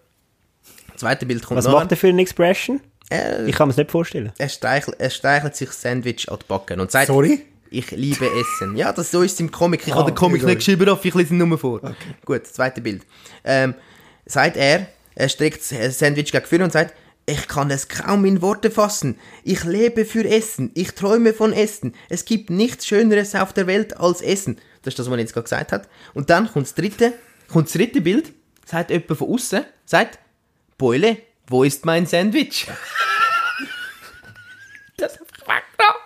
Das 0.89 1.01
zweite 1.01 1.25
Bild 1.25 1.45
kommt 1.45 1.57
Was 1.59 1.65
nachher. 1.65 1.79
macht 1.79 1.91
er 1.93 1.97
für 1.97 2.09
eine 2.09 2.21
Expression? 2.21 2.81
Er, 3.09 3.47
Ich 3.47 3.55
kann 3.57 3.69
mir 3.69 3.73
es 3.73 3.77
nicht 3.79 3.91
vorstellen. 3.91 4.33
er, 4.39 4.49
streichelt, 4.49 4.97
er 5.01 5.11
streichelt 5.11 5.55
sich 5.57 5.71
Sandwich 5.71 6.31
an 6.31 6.39
die 6.41 6.45
Backen 6.49 6.81
und 6.81 6.91
sagt, 6.91 7.07
Sorry? 7.07 7.43
Ich 7.73 7.91
liebe 7.91 8.27
Essen. 8.27 8.77
Ja, 8.77 8.93
das 8.93 9.11
so 9.11 9.23
ist 9.23 9.33
es 9.35 9.41
im 9.41 9.51
Comic. 9.51 9.87
Ich 9.87 9.93
Ah, 9.93 9.97
habe 9.97 10.13
den 10.13 10.17
Comic 10.17 10.43
okay, 10.43 10.47
nicht 10.47 10.55
gut. 10.59 10.67
geschrieben, 10.67 10.89
Raffi, 10.89 11.09
ich 11.09 11.15
lese 11.15 11.35
ihn 11.35 11.49
nur 11.49 11.59
vor. 11.59 11.81
Gut, 12.25 12.43
das 12.43 12.53
zweite 12.53 12.81
Bild. 12.81 13.03
Ähm, 13.45 13.75
sagt 14.27 14.57
er, 14.57 14.87
er 15.15 15.29
streckt 15.29 15.61
das 15.73 15.99
Sandwich 15.99 16.33
gegen 16.33 16.47
vorne 16.47 16.65
und 16.65 16.73
sagt, 16.73 16.95
ich 17.27 17.47
kann 17.47 17.71
es 17.71 17.89
kaum 17.89 18.25
in 18.25 18.43
Worte 18.43 18.71
fassen. 18.71 19.17
Ich 19.45 19.63
lebe 19.65 20.05
für 20.05 20.25
Essen. 20.25 20.71
Ich 20.75 20.93
träume 20.93 21.33
von 21.33 21.53
Essen. 21.53 21.95
Es 22.09 22.25
gibt 22.25 22.51
nichts 22.51 22.87
Schöneres 22.87 23.35
auf 23.35 23.53
der 23.53 23.67
Welt 23.69 23.97
als 23.97 24.21
Essen. 24.23 24.57
Das 24.83 24.93
ist 24.93 24.99
das, 24.99 25.07
was 25.07 25.15
er 25.15 25.21
jetzt 25.21 25.33
gerade 25.33 25.45
gesagt 25.45 25.73
hat. 25.73 25.89
Und 26.15 26.31
dann 26.31 26.51
kommt 26.53 26.67
das 26.67 26.75
dritte, 26.75 27.13
kommt 27.49 27.67
das 27.67 27.75
dritte 27.75 28.01
Bild, 28.01 28.33
sagt 28.67 28.91
jemand 28.91 29.17
von 29.17 29.29
außen, 29.29 29.65
sagt, 29.85 30.19
Beule, 30.79 31.19
wo 31.47 31.63
ist 31.63 31.85
mein 31.85 32.07
Sandwich? 32.07 32.67
das 34.97 35.13
ist 35.13 35.21
einfach 35.21 35.39
weggenommen. 35.39 36.03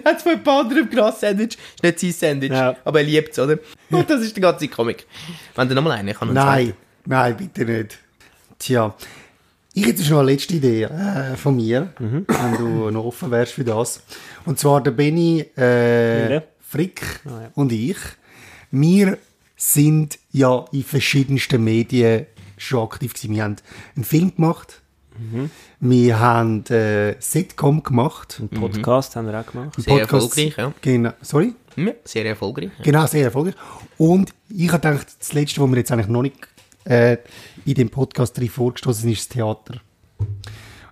Hat 0.04 0.22
von 0.22 0.32
ein 0.32 0.42
paar 0.42 0.60
anderem 0.60 0.88
Gras-Sandwich. 0.90 1.56
Ist 1.74 1.82
nicht 1.82 2.00
sein 2.00 2.12
Sandwich. 2.12 2.50
Ja. 2.50 2.76
Aber 2.84 3.00
er 3.00 3.06
liebt 3.06 3.32
es, 3.32 3.38
oder? 3.38 3.58
Und 3.90 4.08
das 4.08 4.22
ist 4.22 4.36
der 4.36 4.42
ganze 4.42 4.68
Comic. 4.68 5.06
Wenn 5.54 5.68
du 5.68 5.74
nochmal 5.74 5.98
einen 5.98 6.14
kann, 6.14 6.32
Nein, 6.32 6.74
nein, 7.04 7.36
bitte 7.36 7.64
nicht. 7.64 7.98
Tja, 8.58 8.94
ich 9.74 9.86
hätte 9.86 10.02
schon 10.02 10.18
eine 10.20 10.32
letzte 10.32 10.54
Idee 10.54 10.84
äh, 10.84 11.36
von 11.36 11.56
mir, 11.56 11.92
wenn 11.98 12.56
du 12.56 12.90
noch 12.90 13.04
offen 13.04 13.30
wärst 13.30 13.52
für 13.52 13.64
das. 13.64 14.02
Und 14.46 14.58
zwar 14.58 14.82
der 14.82 14.92
Benny, 14.92 15.40
äh. 15.56 16.40
Frick 16.60 17.20
und 17.54 17.72
ich. 17.72 17.96
Wir 18.70 19.18
sind 19.56 20.18
ja 20.32 20.64
in 20.72 20.82
verschiedensten 20.82 21.62
Medien 21.62 22.26
schon 22.58 22.82
aktiv 22.82 23.14
gewesen. 23.14 23.34
Wir 23.34 23.44
haben 23.44 23.56
einen 23.94 24.04
Film 24.04 24.34
gemacht. 24.34 24.82
Wir 25.80 26.18
haben 26.18 26.64
äh, 26.66 27.16
Sitcom 27.20 27.82
gemacht. 27.82 28.38
Einen 28.40 28.48
Podcast 28.48 29.14
haben 29.16 29.26
wir 29.26 29.38
auch 29.38 29.46
gemacht. 29.46 29.76
einen 29.76 29.84
Sehr 29.84 30.00
erfolgreich, 30.00 30.56
ja. 30.56 30.72
Genau. 30.80 31.12
Sorry? 31.20 31.54
Ja, 31.76 31.92
sehr 32.04 32.24
erfolgreich. 32.24 32.70
Ja. 32.78 32.84
Genau, 32.84 33.06
sehr 33.06 33.24
erfolgreich. 33.24 33.54
Und 33.98 34.32
ich 34.48 34.72
habe 34.72 34.80
gedacht, 34.80 35.06
das 35.18 35.32
Letzte, 35.34 35.60
was 35.60 35.68
mir 35.68 35.76
jetzt 35.76 35.92
eigentlich 35.92 36.08
noch 36.08 36.22
nicht 36.22 36.36
äh, 36.84 37.18
in 37.66 37.74
dem 37.74 37.90
Podcast 37.90 38.38
drin 38.38 38.48
vorgestoßen 38.48 39.02
sind, 39.02 39.12
ist 39.12 39.28
das 39.28 39.34
Theater. 39.34 39.74
Und 40.18 40.28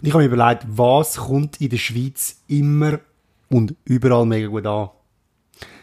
ich 0.02 0.12
habe 0.12 0.24
mir 0.28 0.34
überlegt, 0.34 0.64
was 0.68 1.16
kommt 1.16 1.60
in 1.62 1.70
der 1.70 1.78
Schweiz 1.78 2.42
immer 2.48 2.98
und 3.48 3.74
überall 3.84 4.26
mega 4.26 4.48
gut 4.48 4.66
an. 4.66 4.90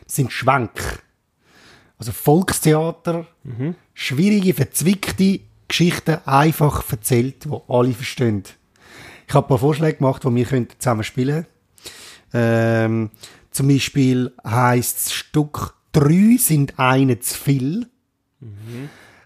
Das 0.06 0.16
sind 0.16 0.32
Schwenk. 0.32 1.02
Also 1.98 2.12
Volkstheater, 2.12 3.26
schwierige, 3.94 4.54
verzwickte 4.54 5.40
Geschichten 5.68 6.18
einfach 6.26 6.84
erzählt, 6.92 7.46
die 7.46 7.58
alle 7.68 7.94
verstehen. 7.94 8.44
Ich 9.32 9.36
habe 9.36 9.46
ein 9.46 9.48
paar 9.48 9.60
Vorschläge 9.60 10.00
gemacht, 10.00 10.26
die 10.26 10.36
wir 10.36 10.44
könnten 10.44 10.78
zusammen 10.78 11.06
spielen 11.06 11.46
ähm, 12.34 13.12
zum 13.50 13.70
Beispiel 13.70 14.34
heisst 14.46 15.06
das 15.06 15.14
Stück 15.14 15.74
«Drei 15.94 16.36
sind 16.38 16.78
eine 16.78 17.18
zu 17.22 17.38
viel». 17.38 17.88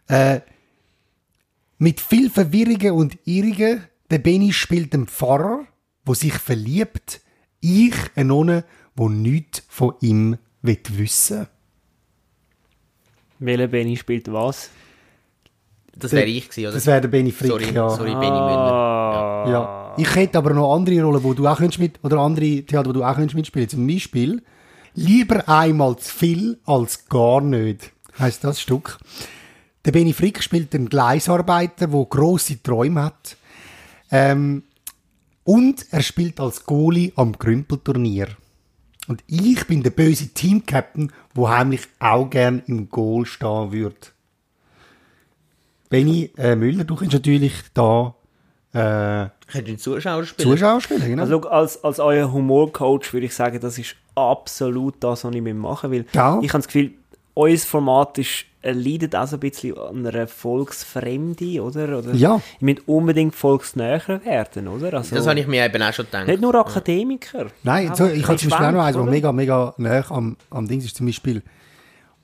Äh, 0.08 0.42
mit 1.80 2.02
viel 2.02 2.30
Verwirrungen 2.30 2.92
und 2.92 3.18
Irrungen. 3.26 3.84
Der 4.12 4.20
Benny 4.20 4.54
spielt 4.54 4.94
einen 4.94 5.08
Pfarrer, 5.08 5.66
wo 6.04 6.14
sich 6.14 6.34
verliebt. 6.34 7.22
Ich 7.60 7.96
eine 8.14 8.26
Nonne, 8.26 8.64
wo 8.96 9.10
nichts 9.10 9.64
von 9.70 9.96
ihm 10.02 10.38
will 10.62 10.78
wissen. 10.90 11.48
Welcher 13.40 13.68
Benny 13.70 13.98
spielt 13.98 14.32
was? 14.32 14.70
Das 15.96 16.12
wäre 16.12 16.28
ich 16.28 16.48
gewesen, 16.48 16.68
oder? 16.68 16.76
Das 16.76 16.86
wäre 16.86 17.02
der 17.02 17.08
Benny 17.08 17.32
Frick, 17.32 17.50
sorry, 17.50 17.72
ja. 17.72 17.90
sorry, 17.90 18.12
Benny 18.12 18.30
Müller. 18.30 19.46
Ja. 19.48 19.85
Ich 19.98 20.14
hätte 20.16 20.38
aber 20.38 20.54
noch 20.54 20.76
andere 20.76 21.02
Rollen, 21.02 21.24
wo 21.24 21.34
du 21.34 21.48
auch 21.48 21.58
könntest 21.58 21.80
mit 21.80 22.04
oder 22.04 22.18
andere 22.20 22.64
Theater, 22.64 22.90
wo 22.90 22.94
du 22.94 23.04
auch 23.04 23.16
könntest 23.16 23.36
mitspielen. 23.36 23.70
Zum 23.70 23.88
Beispiel 23.88 24.44
lieber 24.94 25.48
einmal 25.48 25.96
zu 25.98 26.14
viel 26.14 26.60
als 26.66 27.08
gar 27.08 27.42
nicht. 27.42 27.92
Heißt 28.20 28.44
das 28.44 28.60
Stück. 28.60 28.98
Der 29.86 29.92
Benny 29.92 30.14
Frick 30.14 30.44
spielt 30.44 30.76
einen 30.76 30.90
Gleisarbeiter, 30.90 31.92
wo 31.92 32.06
große 32.06 32.62
Träume 32.62 33.04
hat. 33.04 33.38
Ähm, 34.12 34.64
und 35.44 35.86
er 35.92 36.02
spielt 36.02 36.40
als 36.40 36.66
Goalie 36.66 37.14
am 37.16 37.34
Grümpelturnier. 37.34 38.30
Und 39.08 39.24
ich 39.28 39.66
bin 39.68 39.84
der 39.84 39.92
böse 39.92 40.30
Teamcaptain, 40.30 41.12
wo 41.34 41.48
heimlich 41.48 41.88
auch 42.00 42.30
gern 42.30 42.64
im 42.66 42.90
Goal 42.90 43.26
stehen 43.26 43.72
würde. 43.72 43.96
Benny 45.90 46.32
äh, 46.38 46.56
Müller, 46.56 46.84
du 46.84 46.96
kannst 46.96 47.14
natürlich 47.14 47.54
da 47.74 48.16
äh, 48.76 49.30
Könntest 49.48 49.86
du 49.86 49.92
einen 49.94 50.02
Zuschauer 50.02 50.26
spielen? 50.26 50.50
Zuschauer 50.50 50.82
spielen, 50.82 51.06
genau. 51.08 51.22
Also 51.22 51.42
als, 51.50 51.84
als 51.84 52.00
euer 52.00 52.32
Humorcoach 52.32 53.14
würde 53.14 53.28
ich 53.28 53.34
sagen, 53.34 53.60
das 53.60 53.78
ist 53.78 53.96
absolut 54.16 54.96
das, 55.00 55.24
was 55.24 55.34
ich 55.34 55.42
machen 55.42 55.92
will. 55.92 56.06
Ja. 56.14 56.40
Ich 56.42 56.50
habe 56.50 56.60
das 56.60 56.68
Gefühl, 56.68 56.92
euer 57.36 57.58
Format 57.58 58.18
ist, 58.18 58.46
äh, 58.62 58.72
leidet 58.72 59.16
auch 59.16 59.28
so 59.28 59.38
ein 59.38 59.40
bisschen 59.42 59.78
an 59.78 60.06
einer 60.06 60.28
Volksfremde, 60.28 61.62
oder? 61.62 62.00
oder 62.00 62.14
Ja. 62.14 62.42
Ihr 62.60 62.66
müsst 62.66 62.88
unbedingt 62.88 63.36
volksnäher 63.36 64.02
werden, 64.24 64.68
oder? 64.68 64.94
Also, 64.94 65.16
Das 65.16 65.28
habe 65.28 65.40
ich 65.40 65.48
mir 65.48 65.66
eben 65.66 65.82
auch 65.82 65.94
schon 65.94 66.06
gedacht. 66.06 66.28
nicht 66.28 66.42
nur 66.42 66.56
Akademiker. 66.56 67.48
Nein, 67.64 67.94
so, 67.96 68.08
ich 68.08 68.28
habe 68.28 68.38
zum 68.38 68.50
Beispiel 68.50 68.68
auch 68.68 68.72
noch 68.72 68.84
eins, 68.84 68.98
was 68.98 69.06
mega, 69.06 69.32
mega 69.32 69.74
nah 69.78 70.04
am, 70.10 70.38
am 70.50 70.68
Ding 70.68 70.80
ist. 70.80 70.96
Zum 70.96 71.06
Beispiel 71.06 71.44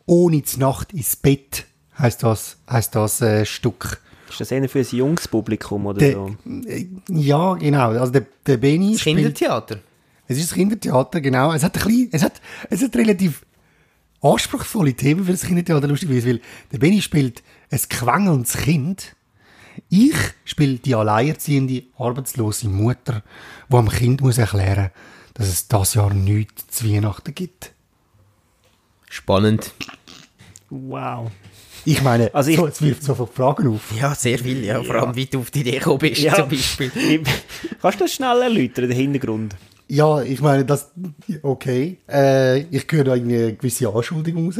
«Ohne 0.05 0.41
die 0.41 0.59
Nacht 0.59 0.93
ins 0.93 1.15
Bett» 1.15 1.65
heisst 1.97 2.23
das, 2.23 2.57
heisst 2.69 2.95
das 2.95 3.21
äh, 3.21 3.45
Stück. 3.45 4.01
Ist 4.31 4.41
das 4.41 4.51
eher 4.51 4.67
für 4.69 4.79
ein 4.79 4.85
junges 4.91 5.27
Publikum 5.27 5.85
oder 5.85 5.99
Der, 5.99 6.13
so? 6.13 6.35
äh, 6.65 6.87
ja, 7.09 7.53
genau. 7.55 7.89
Also 7.91 8.11
der, 8.11 8.25
der 8.45 8.57
Benny 8.57 8.93
Das 8.93 9.01
spielt... 9.01 9.17
Kindertheater. 9.17 9.79
Es 10.27 10.37
ist 10.37 10.51
das 10.51 10.55
Kindertheater, 10.57 11.21
genau. 11.21 11.51
Es 11.53 11.63
hat 11.63 11.77
ein 11.77 11.83
bisschen, 11.83 12.09
es 12.11 12.23
hat, 12.23 12.41
es 12.69 12.81
hat 12.81 12.95
relativ 12.95 13.45
anspruchsvolle 14.21 14.93
Themen 14.93 15.25
für 15.25 15.31
das 15.31 15.43
Kindertheater, 15.43 15.87
lustigerweise, 15.87 16.27
weil 16.29 16.41
der 16.71 16.77
Benny 16.77 17.01
spielt 17.01 17.43
ein 17.69 17.79
quengelndes 17.89 18.57
Kind. 18.57 19.15
Ich 19.89 20.15
spiele 20.45 20.75
die 20.77 20.95
alleinerziehende, 20.95 21.83
arbeitslose 21.97 22.67
Mutter, 22.69 23.23
die 23.69 23.75
am 23.75 23.89
Kind 23.89 24.21
muss 24.21 24.37
erklären 24.37 24.91
dass 25.33 25.47
es 25.47 25.67
das 25.67 25.93
Jahr 25.93 26.13
nichts 26.13 26.67
zu 26.67 26.89
Weihnachten 26.89 27.33
gibt. 27.33 27.73
Spannend. 29.09 29.73
Wow. 30.69 31.31
Ich 31.85 32.01
meine, 32.01 32.33
Also 32.33 32.51
ich- 32.51 32.57
so, 32.57 32.67
jetzt 32.67 32.81
wirft 32.81 33.03
sofort 33.03 33.33
Fragen 33.33 33.67
auf. 33.73 33.81
Ja, 33.99 34.13
sehr 34.15 34.37
viel, 34.37 34.63
ja. 34.63 34.83
Vor 34.83 34.95
allem, 34.95 35.15
wie 35.15 35.25
du 35.25 35.39
auf 35.39 35.49
die 35.51 35.61
Idee 35.61 35.71
gekommen 35.79 35.97
bist, 35.99 36.21
Ja. 36.21 36.35
zum 36.35 36.49
Beispiel. 36.49 36.91
Kannst 37.81 37.99
du 37.99 38.03
das 38.05 38.13
schnell 38.13 38.41
erläutern, 38.41 38.87
den 38.89 38.97
Hintergrund? 38.97 39.55
Ja, 39.87 40.21
ich 40.21 40.39
meine, 40.41 40.63
das, 40.63 40.91
okay. 41.41 41.97
Äh, 42.09 42.59
ich 42.75 42.85
höre 42.89 43.03
da 43.03 43.15
irgendwie 43.15 43.35
eine 43.37 43.53
gewisse 43.55 43.89
Anschuldigung 43.89 44.45
raus. 44.45 44.59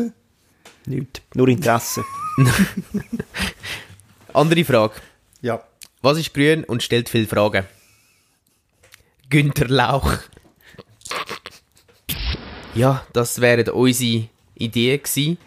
Nicht. 0.88 1.22
Nur 1.36 1.48
Interesse. 1.48 2.04
Andere 4.34 4.66
Frage. 4.66 4.94
Ja. 5.42 5.64
Was 6.02 6.18
ist 6.18 6.34
grün 6.34 6.64
und 6.64 6.82
stellt 6.84 7.08
viele 7.10 7.28
Fragen? 7.28 7.66
Günther 9.30 9.68
Lauch. 9.68 10.18
Ja, 12.74 13.06
das 13.14 13.40
wären 13.42 13.70
unsere 13.70 14.28
Ideen 14.56 15.02
gewesen. 15.04 15.38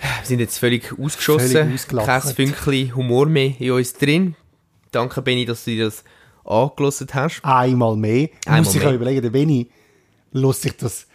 Wir 0.00 0.26
sind 0.26 0.40
jetzt 0.40 0.58
völlig 0.58 0.92
ausgeschossen. 0.98 1.78
Völlig. 1.78 2.06
Kein 2.06 2.22
Fünkchen 2.22 2.94
Humor 2.96 3.26
mehr 3.26 3.52
in 3.58 3.72
uns 3.72 3.92
drin. 3.94 4.34
Danke, 4.90 5.22
Benny, 5.22 5.44
dass 5.44 5.64
du 5.64 5.70
dir 5.72 5.84
das 5.86 6.02
angelassen 6.44 7.06
hast. 7.12 7.40
einmal 7.44 7.96
mehr. 7.96 8.24
Ich 8.24 8.30
Einmal 8.46 8.62
muss 8.62 8.72
sich 8.72 8.80
mehr. 8.82 8.90
auch 8.90 8.94
überlegen, 8.94 9.22
der 9.22 9.30
Benny 9.30 9.68
lässt 10.32 10.62
sich 10.62 10.76
das 10.76 11.06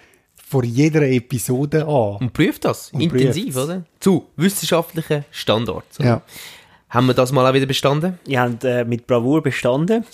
vor 0.47 0.63
jeder 0.63 1.01
Episode 1.01 1.81
an. 1.85 2.17
Und 2.17 2.33
prüft 2.33 2.63
das. 2.65 2.91
Und 2.91 3.01
Intensiv, 3.01 3.45
prüft's. 3.55 3.57
oder? 3.69 3.83
Zu 3.99 4.27
wissenschaftlichen 4.35 5.25
Standards. 5.31 5.99
oder? 5.99 6.07
Ja. 6.07 6.21
Haben 6.89 7.07
wir 7.07 7.13
das 7.15 7.31
mal 7.31 7.45
auch 7.49 7.53
wieder 7.53 7.65
bestanden? 7.65 8.19
Ihr 8.27 8.39
habt 8.39 8.63
äh, 8.63 8.85
mit 8.85 9.07
Bravour 9.07 9.41
bestanden. 9.43 10.05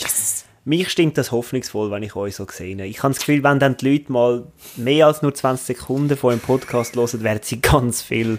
Mich 0.63 0.89
stimmt 0.89 1.17
das 1.17 1.31
hoffnungsvoll, 1.31 1.89
wenn 1.89 2.03
ich 2.03 2.15
euch 2.15 2.35
so 2.35 2.45
sehe. 2.47 2.85
Ich 2.85 3.01
habe 3.01 3.13
das 3.13 3.19
Gefühl, 3.19 3.43
wenn 3.43 3.57
dann 3.57 3.77
die 3.77 3.89
Leute 3.89 4.11
mal 4.11 4.43
mehr 4.75 5.07
als 5.07 5.23
nur 5.23 5.33
20 5.33 5.77
Sekunden 5.77 6.15
vor 6.15 6.31
einem 6.31 6.39
Podcast 6.39 6.95
hören, 6.95 7.23
werden 7.23 7.39
sie 7.41 7.59
ganz 7.61 8.03
viel 8.03 8.37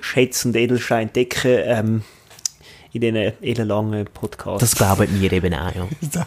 Schätze 0.00 0.48
und 0.48 0.56
Edelsteine 0.56 1.02
entdecken 1.02 1.58
ähm, 1.64 2.02
in 2.94 3.00
diesen 3.02 3.16
ellenlangen 3.16 4.06
Podcasts. 4.06 4.60
Das 4.60 4.76
glauben 4.76 5.20
wir 5.20 5.30
eben 5.30 5.52
auch, 5.52 5.72
ja. 6.14 6.26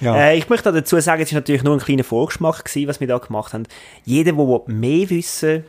ja. 0.00 0.16
Äh, 0.16 0.38
ich 0.38 0.48
möchte 0.48 0.70
dazu 0.72 1.00
sagen, 1.00 1.22
es 1.22 1.32
war 1.32 1.40
natürlich 1.40 1.64
nur 1.64 1.74
ein 1.74 1.80
kleiner 1.80 2.04
Vorgeschmack, 2.04 2.64
gewesen, 2.64 2.86
was 2.86 3.00
wir 3.00 3.08
da 3.08 3.18
gemacht 3.18 3.52
haben. 3.52 3.64
Jeder, 4.04 4.32
der 4.32 4.62
mehr 4.66 5.10
wissen 5.10 5.48
will, 5.48 5.64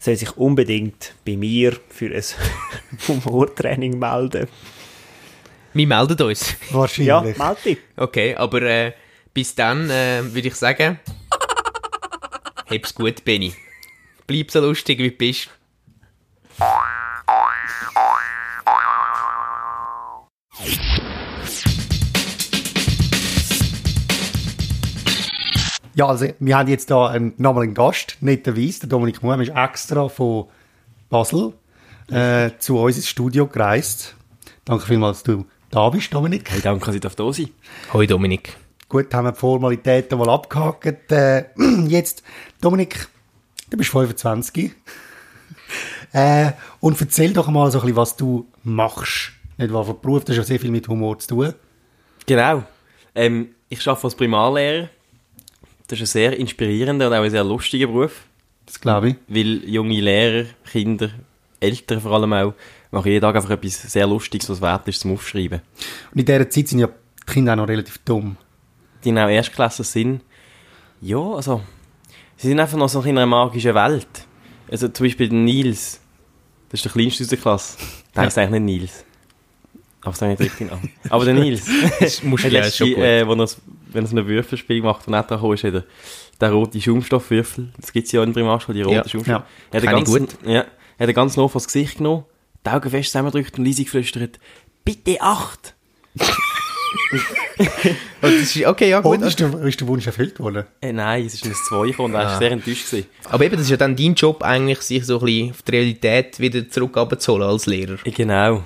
soll 0.00 0.16
sich 0.16 0.36
unbedingt 0.36 1.14
bei 1.24 1.36
mir 1.36 1.76
für 1.88 2.06
ein 2.06 2.24
Humortraining 3.06 4.00
melden. 4.00 4.48
Wir 5.74 5.86
melden 5.86 6.20
uns. 6.22 6.54
Wahrscheinlich. 6.70 7.08
Ja, 7.08 7.22
melde 7.22 7.60
dich. 7.64 7.78
Okay, 7.96 8.34
aber 8.36 8.62
äh, 8.62 8.92
bis 9.32 9.54
dann 9.54 9.88
äh, 9.88 10.22
würde 10.22 10.48
ich 10.48 10.54
sagen, 10.54 10.98
hab's 12.70 12.94
gut, 12.94 13.24
Benny. 13.24 13.54
Bleib 14.26 14.50
so 14.50 14.60
lustig, 14.60 14.98
wie 14.98 15.10
du 15.10 15.16
bist. 15.16 15.48
Ja, 25.94 26.06
also 26.06 26.26
wir 26.38 26.56
haben 26.56 26.68
jetzt 26.68 26.88
hier 26.88 26.96
ähm, 26.96 27.12
einen, 27.12 27.34
nochmal 27.36 27.64
einen 27.64 27.74
Gast, 27.74 28.16
nicht 28.20 28.46
Der 28.46 28.56
Weiss, 28.56 28.78
der 28.78 28.88
Dominik 28.88 29.22
Muhm 29.22 29.40
ist 29.40 29.52
extra 29.54 30.08
von 30.08 30.48
Basel 31.10 31.52
äh, 32.10 32.50
zu 32.58 32.78
uns 32.78 32.96
ins 32.96 33.08
Studio 33.08 33.46
gereist. 33.46 34.14
Danke 34.64 34.86
vielmals, 34.86 35.22
du 35.22 35.44
da 35.72 35.88
bist, 35.88 36.12
Dominik. 36.12 36.50
Hey, 36.50 36.60
danke, 36.60 36.84
dass 36.84 36.94
ich 36.94 37.00
da 37.00 37.32
sein 37.32 37.48
Hoi 37.92 38.06
Dominik. 38.06 38.56
Gut, 38.88 39.12
haben 39.14 39.24
wir 39.24 39.32
die 39.32 39.38
Formalitäten 39.38 40.18
mal 40.18 40.28
abgehakt. 40.28 41.10
Äh, 41.10 41.46
jetzt, 41.88 42.22
Dominik, 42.60 43.08
du 43.70 43.78
bist 43.78 43.90
25. 43.90 44.72
äh, 46.12 46.52
und 46.80 47.00
erzähl 47.00 47.32
doch 47.32 47.48
mal 47.48 47.70
so 47.70 47.78
ein 47.78 47.82
bisschen, 47.82 47.96
was 47.96 48.16
du 48.16 48.46
machst. 48.62 49.32
Nicht 49.56 49.72
wahr, 49.72 49.84
von 49.84 49.98
Beruf, 49.98 50.24
das 50.24 50.36
hat 50.36 50.42
ja 50.42 50.44
sehr 50.44 50.60
viel 50.60 50.70
mit 50.70 50.86
Humor 50.88 51.18
zu 51.18 51.28
tun. 51.28 51.54
Genau. 52.26 52.64
Ähm, 53.14 53.54
ich 53.70 53.86
arbeite 53.88 54.04
als 54.04 54.14
Primarlehrer. 54.14 54.90
Das 55.88 55.98
ist 55.98 56.10
ein 56.10 56.12
sehr 56.12 56.38
inspirierender 56.38 57.06
und 57.06 57.14
auch 57.14 57.22
ein 57.22 57.30
sehr 57.30 57.44
lustiger 57.44 57.86
Beruf. 57.86 58.24
Das 58.66 58.78
glaube 58.78 59.08
ich. 59.08 59.16
Weil 59.26 59.64
junge 59.64 60.00
Lehrer, 60.00 60.46
Kinder, 60.70 61.08
Eltern 61.60 62.00
vor 62.00 62.12
allem 62.12 62.32
auch, 62.34 62.54
machen 62.92 63.08
jeden 63.08 63.22
Tag 63.22 63.34
einfach 63.34 63.50
etwas 63.50 63.82
sehr 63.90 64.06
Lustiges, 64.06 64.48
was 64.48 64.60
wert 64.60 64.86
ist 64.86 65.00
zum 65.00 65.12
Aufschreiben. 65.12 65.60
Und 66.12 66.20
in 66.20 66.26
dieser 66.26 66.48
Zeit 66.48 66.68
sind 66.68 66.78
ja 66.78 66.86
die 66.88 67.32
Kinder 67.32 67.52
auch 67.52 67.56
noch 67.56 67.68
relativ 67.68 67.98
dumm. 67.98 68.36
Die 69.04 69.10
auch 69.12 69.28
Erstklässler 69.28 69.84
sind, 69.84 70.20
ja, 71.00 71.18
also, 71.18 71.62
sie 72.36 72.48
sind 72.48 72.60
einfach 72.60 72.78
noch 72.78 72.88
so 72.88 73.00
in 73.02 73.18
einer 73.18 73.26
magischen 73.26 73.74
Welt. 73.74 74.06
Also 74.70 74.88
zum 74.88 75.06
Beispiel 75.06 75.28
der 75.28 75.38
Nils, 75.38 76.00
das 76.68 76.78
ist 76.78 76.84
der 76.84 76.92
kleinste 76.92 77.24
aus 77.24 77.28
der 77.28 77.38
Klasse. 77.38 77.78
Der 78.14 78.24
heißt 78.24 78.36
eigentlich 78.36 78.60
nicht 78.60 78.80
Nils. 78.82 79.04
Aber 80.02 80.14
ich 80.14 80.20
nicht 80.20 80.40
richtig 80.40 80.70
an. 80.70 80.90
Aber 81.08 81.24
der 81.24 81.32
Nils. 81.34 81.66
Das 82.00 82.22
musst 82.22 82.44
du 82.44 82.48
Hat 82.48 82.52
ja 82.54 82.70
schon 82.70 82.88
gut. 82.88 82.98
äh, 82.98 83.26
wo 83.26 83.32
er, 83.32 83.48
wenn 83.92 84.04
er 84.04 84.06
so 84.06 84.16
ein 84.16 84.26
Würfelspiel 84.26 84.82
macht, 84.82 85.06
und 85.08 85.14
nicht 85.14 85.30
da 85.30 85.34
ist, 85.52 85.64
hat 85.64 85.74
er 85.74 85.84
den 86.40 86.52
roten 86.52 86.80
Schaumstoffwürfel. 86.80 87.72
Das 87.80 87.92
gibt 87.92 88.06
es 88.06 88.12
ja 88.12 88.22
in 88.22 88.32
der 88.32 88.40
Primarschule, 88.40 88.76
die 88.76 88.82
roten 88.82 88.96
Ja, 88.96 89.08
Schaumstoff. 89.08 89.26
ja. 89.28 89.36
Hat 89.36 89.46
er 89.72 89.84
ich 89.84 89.90
ganz, 89.90 90.36
ja, 90.44 90.60
hat 90.60 90.66
er 90.98 91.12
ganz 91.12 91.36
nah 91.36 91.48
vor 91.48 91.58
das 91.60 91.66
Gesicht 91.66 91.98
genommen, 91.98 92.24
die 92.66 92.70
Augen 92.70 92.90
fest 92.90 93.10
zusammengedrückt 93.10 93.58
und 93.58 93.64
leise 93.66 93.84
geflüstert, 93.84 94.38
bitte 94.84 95.20
acht! 95.20 95.74
Oh, 97.58 97.64
das 98.20 98.32
ist, 98.56 98.66
okay, 98.66 98.90
ja 98.90 99.00
gut. 99.00 99.18
Und 99.18 99.22
ist 99.26 99.40
der, 99.40 99.52
ist 99.62 99.80
der 99.80 99.88
Wunsch 99.88 100.06
erfüllt 100.06 100.38
worden? 100.40 100.64
Äh, 100.80 100.92
nein, 100.92 101.24
es 101.24 101.34
ist 101.34 101.44
ein 101.44 101.54
2 101.54 101.86
gekommen 101.88 102.14
und 102.14 102.20
war 102.20 102.38
sehr 102.38 102.50
enttäuscht. 102.50 102.90
Gewesen. 102.90 103.06
Aber 103.24 103.44
eben, 103.44 103.54
das 103.56 103.64
ist 103.64 103.70
ja 103.70 103.76
dann 103.76 103.96
dein 103.96 104.14
Job 104.14 104.42
eigentlich, 104.42 104.80
sich 104.82 105.04
so 105.06 105.18
ein 105.20 105.24
bisschen 105.24 105.50
auf 105.50 105.62
die 105.62 105.70
Realität 105.70 106.38
wieder 106.38 106.68
zurück 106.68 106.96
abzuholen 106.96 107.48
als 107.48 107.66
Lehrer. 107.66 107.96
Äh, 108.04 108.10
Genau. 108.10 108.64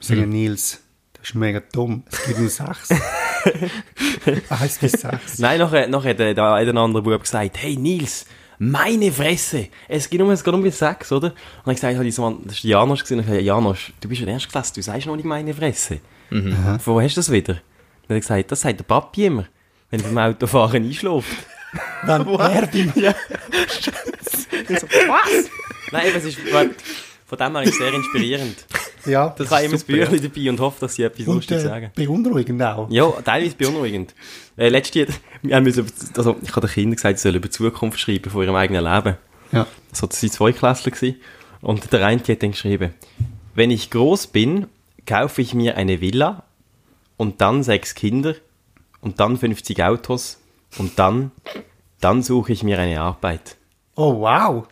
Wir 0.00 0.16
sagen, 0.16 0.28
Nils, 0.30 0.80
das 1.12 1.28
ist 1.28 1.34
mega 1.34 1.60
dumm. 1.72 2.02
Es 2.10 2.24
gibt 2.26 2.38
nur 2.40 2.48
sechs. 2.48 2.88
Eins 4.48 4.78
bis 4.78 4.92
sechs. 4.92 5.38
Nein, 5.38 5.58
nachher, 5.60 5.88
nachher 5.88 6.10
hat 6.10 6.18
der, 6.18 6.34
der 6.34 6.52
eine 6.54 6.80
andere 6.80 7.02
Bub 7.02 7.20
gesagt, 7.20 7.56
hey 7.58 7.76
Nils, 7.76 8.26
meine 8.62 9.10
Fresse, 9.10 9.68
es 9.88 10.10
geht 10.10 10.20
um, 10.20 10.30
es 10.30 10.44
geht 10.44 10.52
um 10.52 10.62
bis 10.62 10.78
sechs, 10.78 11.10
oder? 11.10 11.28
Und 11.28 11.66
er 11.66 11.74
gesagt, 11.74 11.96
hat 11.96 12.12
so, 12.12 12.30
das 12.44 12.62
war 12.62 12.70
Janosch 12.70 13.10
und 13.10 13.20
ich 13.20 13.26
gesagt, 13.26 13.42
Janosch, 13.42 13.92
du 14.00 14.08
bist 14.08 14.20
in 14.20 14.26
der 14.26 14.34
ersten 14.34 14.52
Klasse, 14.52 14.74
du 14.74 14.82
sagst 14.82 15.06
noch 15.06 15.16
nicht 15.16 15.24
meine 15.24 15.54
Fresse. 15.54 16.00
Von 16.78 16.94
wo 16.94 17.00
hast 17.00 17.16
du 17.16 17.20
das 17.20 17.32
wieder? 17.32 17.54
Und 17.54 18.10
er 18.10 18.16
hat 18.16 18.22
gesagt, 18.22 18.52
das 18.52 18.60
sagt 18.60 18.78
der 18.78 18.84
Papi 18.84 19.24
immer, 19.24 19.46
wenn 19.88 20.00
er 20.00 20.08
beim 20.10 20.18
Autofahren 20.18 20.84
einschläft. 20.84 21.26
Dann 22.06 22.26
er 22.38 22.66
beim 22.66 22.92
Ja. 22.96 23.14
Was? 24.70 25.50
Nein, 25.90 26.12
es 26.14 26.24
ist, 26.24 26.38
von 27.30 27.38
dem 27.38 27.52
her 27.52 27.62
ist 27.62 27.70
es 27.74 27.78
sehr 27.78 27.94
inspirierend. 27.94 28.56
Ja, 29.06 29.34
Ich 29.38 29.48
habe 29.50 29.62
immer 29.62 29.72
das 29.72 29.84
Büchlein 29.84 30.20
dabei 30.22 30.50
und 30.50 30.60
hoffe, 30.60 30.80
dass 30.80 30.94
sie 30.94 31.04
etwas 31.04 31.26
und 31.26 31.36
Lustiges 31.36 31.64
äh, 31.64 31.68
sagen. 31.68 31.90
beunruhigend 31.94 32.62
auch. 32.62 32.90
Ja, 32.90 33.10
teilweise 33.24 33.56
beunruhigend. 33.56 34.14
Äh, 34.58 34.68
letztes 34.68 34.94
Jahr, 34.94 35.06
wir 35.42 35.56
haben 35.56 35.62
müssen, 35.62 35.90
also, 36.18 36.36
ich 36.42 36.50
habe 36.54 36.66
den 36.66 36.74
Kindern 36.74 36.96
gesagt, 36.96 37.18
sie 37.18 37.22
sollen 37.22 37.36
über 37.36 37.48
die 37.48 37.52
Zukunft 37.52 37.98
schreiben 37.98 38.30
von 38.30 38.42
ihrem 38.42 38.56
eigenen 38.56 38.84
Leben. 38.84 39.16
Ja. 39.52 39.66
Das 39.88 40.02
waren 40.02 40.10
zwei 40.10 40.52
gewesen. 40.52 41.16
Und 41.62 41.90
der 41.90 42.04
eine 42.04 42.20
hat 42.20 42.42
dann 42.42 42.50
geschrieben, 42.50 42.92
wenn 43.54 43.70
ich 43.70 43.88
groß 43.88 44.26
bin, 44.26 44.66
kaufe 45.06 45.40
ich 45.40 45.54
mir 45.54 45.78
eine 45.78 46.02
Villa 46.02 46.44
und 47.16 47.40
dann 47.40 47.62
sechs 47.62 47.94
Kinder 47.94 48.34
und 49.00 49.18
dann 49.18 49.38
50 49.38 49.82
Autos 49.82 50.42
und 50.76 50.98
dann, 50.98 51.30
dann 52.00 52.22
suche 52.22 52.52
ich 52.52 52.64
mir 52.64 52.78
eine 52.78 53.00
Arbeit. 53.00 53.56
Oh, 53.96 54.20
wow. 54.20 54.66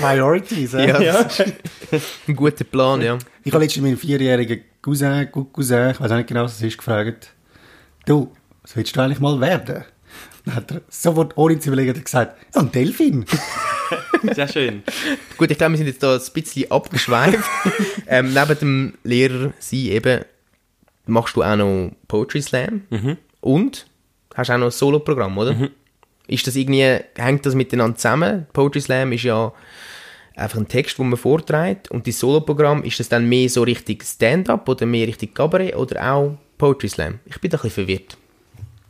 Priorities, 0.00 0.74
äh? 0.74 0.86
Ja, 1.04 1.20
ist 1.20 1.42
ein 2.28 2.36
guter 2.36 2.64
Plan, 2.64 3.00
ja. 3.02 3.18
Ich 3.44 3.52
habe 3.52 3.62
letztens 3.64 3.82
meinen 3.84 3.96
vierjährigen 3.96 4.60
Cousin, 4.82 5.28
Cou- 5.30 5.44
Cousin, 5.44 5.90
ich 5.90 6.00
weiß 6.00 6.10
auch 6.10 6.16
nicht 6.16 6.28
genau, 6.28 6.44
was 6.44 6.54
es 6.56 6.62
ist, 6.62 6.78
gefragt, 6.78 7.32
du, 8.06 8.32
was 8.62 8.76
willst 8.76 8.96
du 8.96 9.00
eigentlich 9.00 9.20
mal 9.20 9.40
werden? 9.40 9.84
Dann 10.44 10.54
hat 10.54 10.70
er 10.70 10.80
sofort, 10.88 11.36
ohne 11.36 11.58
zu 11.58 11.68
überlegen, 11.70 12.02
gesagt, 12.02 12.36
ja, 12.54 12.60
ein 12.60 12.70
Delfin. 12.72 13.24
Sehr 14.34 14.48
schön. 14.48 14.82
Gut, 15.36 15.50
ich 15.50 15.58
glaube, 15.58 15.72
wir 15.72 15.78
sind 15.78 15.86
jetzt 15.88 16.02
da 16.02 16.14
ein 16.14 16.20
bisschen 16.32 16.70
abgeschweift. 16.70 17.48
ähm, 18.06 18.32
neben 18.32 18.58
dem 18.58 18.94
Lehrer 19.04 19.52
sein 19.58 19.78
eben 19.80 20.24
machst 21.06 21.36
du 21.36 21.42
auch 21.42 21.56
noch 21.56 21.92
Poetry 22.08 22.42
Slam 22.42 22.82
und 23.40 23.86
hast 24.34 24.50
auch 24.50 24.58
noch 24.58 24.66
ein 24.66 24.70
Solo-Programm, 24.72 25.36
oder? 25.38 25.68
Ist 26.28 26.46
das 26.46 26.56
irgendwie, 26.56 26.98
hängt 27.16 27.46
das 27.46 27.54
miteinander 27.54 27.96
zusammen? 27.96 28.46
Poetry 28.52 28.80
Slam 28.80 29.12
ist 29.12 29.22
ja 29.22 29.52
einfach 30.34 30.58
ein 30.58 30.68
Text, 30.68 30.98
den 30.98 31.08
man 31.08 31.18
vorträgt 31.18 31.90
und 31.90 32.06
das 32.06 32.18
Solo-Programm, 32.18 32.82
ist 32.82 33.00
das 33.00 33.08
dann 33.08 33.28
mehr 33.28 33.48
so 33.48 33.62
richtig 33.62 34.04
Stand-up 34.04 34.68
oder 34.68 34.86
mehr 34.86 35.06
richtig 35.06 35.34
Cabaret 35.34 35.74
oder 35.74 36.12
auch 36.12 36.38
Poetry 36.58 36.88
Slam? 36.88 37.20
Ich 37.24 37.40
bin 37.40 37.50
da 37.50 37.56
ein 37.58 37.62
bisschen 37.62 37.86
verwirrt. 37.86 38.16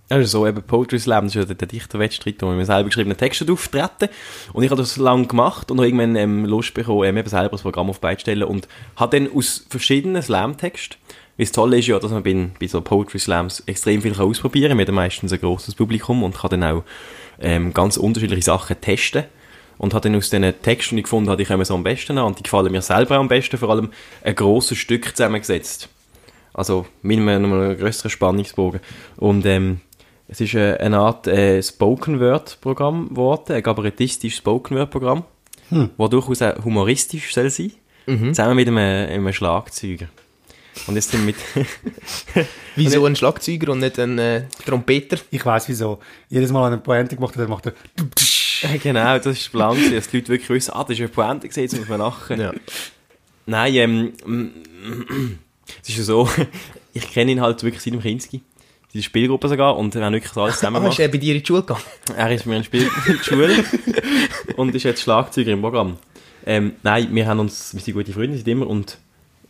Also 0.08 0.40
so 0.40 0.46
eben 0.46 0.62
Poetry 0.62 1.00
Slam, 1.00 1.24
das 1.24 1.34
ist 1.34 1.48
ja 1.48 1.54
der, 1.54 1.66
Dichterwettstreit, 1.66 2.36
wo 2.40 2.56
wir 2.56 2.64
selber 2.64 2.84
geschriebene 2.84 3.16
Texte 3.16 3.50
auftreten. 3.50 4.08
Und 4.52 4.62
ich 4.62 4.70
habe 4.70 4.80
das 4.80 4.96
lange 4.98 5.26
gemacht 5.26 5.70
und 5.70 5.78
habe 5.78 5.88
irgendwann 5.88 6.14
ähm, 6.14 6.44
Lust 6.44 6.74
bekommen, 6.74 7.04
ähm, 7.04 7.16
eben 7.16 7.28
selber 7.28 7.50
das 7.50 7.62
Programm 7.62 7.90
auf 7.90 7.98
die 7.98 8.02
Beine 8.02 8.16
zu 8.16 8.20
stellen 8.20 8.44
und 8.44 8.68
habe 8.94 9.18
dann 9.18 9.32
aus 9.34 9.66
verschiedenen 9.68 10.22
Slam-Texten, 10.22 10.96
weil 11.36 11.46
das 11.46 11.52
Tolle 11.52 11.78
ist 11.78 11.88
ja, 11.88 11.98
dass 11.98 12.12
man 12.12 12.22
bei, 12.22 12.50
bei 12.60 12.66
so 12.68 12.80
Poetry 12.80 13.18
Slams 13.18 13.64
extrem 13.66 14.00
viel 14.00 14.14
ausprobieren 14.14 14.70
kann. 14.70 14.78
Wir 14.78 14.86
haben 14.86 14.94
meistens 14.94 15.32
ein 15.32 15.40
grosses 15.40 15.74
Publikum 15.74 16.22
und 16.22 16.36
kann 16.36 16.50
dann 16.50 16.62
auch 16.62 16.84
ähm, 17.40 17.72
ganz 17.72 17.96
unterschiedliche 17.96 18.42
Sachen 18.42 18.80
testen. 18.80 19.24
Und 19.78 19.92
habe 19.92 20.08
dann 20.08 20.16
aus 20.16 20.30
diesen 20.30 20.62
Texten, 20.62 20.96
die 20.96 21.00
ich 21.00 21.04
gefunden 21.04 21.28
habe, 21.28 21.42
die 21.42 21.46
kommen 21.46 21.64
so 21.64 21.74
am 21.74 21.84
besten 21.84 22.16
an 22.16 22.24
und 22.24 22.38
die 22.38 22.42
gefallen 22.42 22.72
mir 22.72 22.80
selber 22.80 23.16
am 23.16 23.28
besten, 23.28 23.58
vor 23.58 23.68
allem 23.68 23.90
ein 24.22 24.34
grosses 24.34 24.78
Stück 24.78 25.14
zusammengesetzt. 25.14 25.90
Also 26.54 26.86
mit 27.02 27.18
einem, 27.18 27.76
grösseren 27.76 28.10
Spannungsbogen. 28.10 28.80
Und 29.18 29.44
ähm, 29.44 29.82
es 30.28 30.40
ist 30.40 30.54
äh, 30.54 30.78
eine 30.78 30.98
Art 30.98 31.26
äh, 31.26 31.62
Spoken-Word-Programm 31.62 33.10
geworden, 33.10 33.52
ein 33.52 33.62
kabarettistisches 33.62 34.38
Spoken-Word-Programm, 34.38 35.24
hm. 35.68 35.90
wo 35.98 36.08
durchaus 36.08 36.40
auch 36.40 36.64
humoristisch 36.64 37.34
soll 37.34 37.50
sein, 37.50 37.72
zusammen 38.06 38.56
mit 38.56 38.68
einem, 38.68 38.78
einem 38.78 39.32
Schlagzeuger. 39.32 40.06
Und 40.86 40.94
jetzt 40.94 41.10
sind 41.10 41.20
wir 41.26 41.26
mit... 41.26 42.46
Wieso 42.76 43.04
ein 43.06 43.16
Schlagzeuger 43.16 43.72
und 43.72 43.78
nicht 43.80 43.98
ein 43.98 44.18
äh, 44.18 44.42
Trompeter? 44.64 45.18
Ich 45.30 45.44
weiß 45.44 45.68
wieso. 45.68 45.98
Jedes 46.28 46.52
Mal, 46.52 46.60
wenn 46.64 46.72
er 46.72 46.72
eine 46.74 46.82
Pointe 46.82 47.16
gemacht 47.16 47.34
hat, 47.34 47.42
dann 47.42 47.48
macht 47.50 47.66
er 47.66 48.78
genau, 48.82 49.16
das 49.18 49.26
ist 49.26 49.46
der 49.46 49.50
Plan, 49.58 49.76
dass 49.94 50.08
die 50.08 50.16
Leute 50.18 50.28
wirklich 50.28 50.50
wissen, 50.50 50.72
ah, 50.74 50.82
das 50.82 50.92
ist 50.92 51.00
eine 51.00 51.08
Pointe 51.08 51.48
gesehen, 51.48 51.64
jetzt 51.64 51.78
muss 51.78 51.88
man 51.88 51.98
lachen. 52.00 52.40
Ja. 52.40 52.52
Nein, 53.46 53.74
ähm, 53.74 54.52
es 55.82 55.88
ist 55.90 55.98
ja 55.98 56.04
so, 56.04 56.28
ich 56.92 57.10
kenne 57.10 57.32
ihn 57.32 57.40
halt 57.40 57.62
wirklich 57.62 57.82
seit 57.82 57.92
dem 57.92 58.00
Kinski, 58.00 58.40
die 58.92 59.02
Spielgruppe 59.02 59.48
sogar, 59.48 59.76
und 59.76 59.94
wir 59.94 60.02
haben 60.04 60.12
wirklich 60.14 60.36
alles 60.36 60.56
zusammen 60.56 60.76
Ah, 60.76 60.80
gemacht. 60.80 60.94
ist 60.98 61.00
er 61.00 61.08
bei 61.08 61.18
dir 61.18 61.34
in 61.34 61.40
die 61.40 61.46
Schule 61.46 61.60
gegangen? 61.62 61.82
Er 62.16 62.30
ist 62.32 62.46
mir 62.46 62.56
ein 62.56 62.64
Spiel 62.64 62.82
in 63.06 63.18
die 63.18 63.24
Schule 63.24 63.64
und 64.56 64.74
ist 64.74 64.82
jetzt 64.82 65.02
Schlagzeuger 65.02 65.52
im 65.52 65.60
Programm. 65.60 65.96
Ähm, 66.46 66.72
nein, 66.82 67.08
wir 67.14 67.26
haben 67.26 67.40
uns, 67.40 67.74
wir 67.74 67.80
sind 67.80 67.94
gute 67.94 68.12
Freunde, 68.12 68.36
sind 68.36 68.48
immer 68.48 68.66
und 68.66 68.98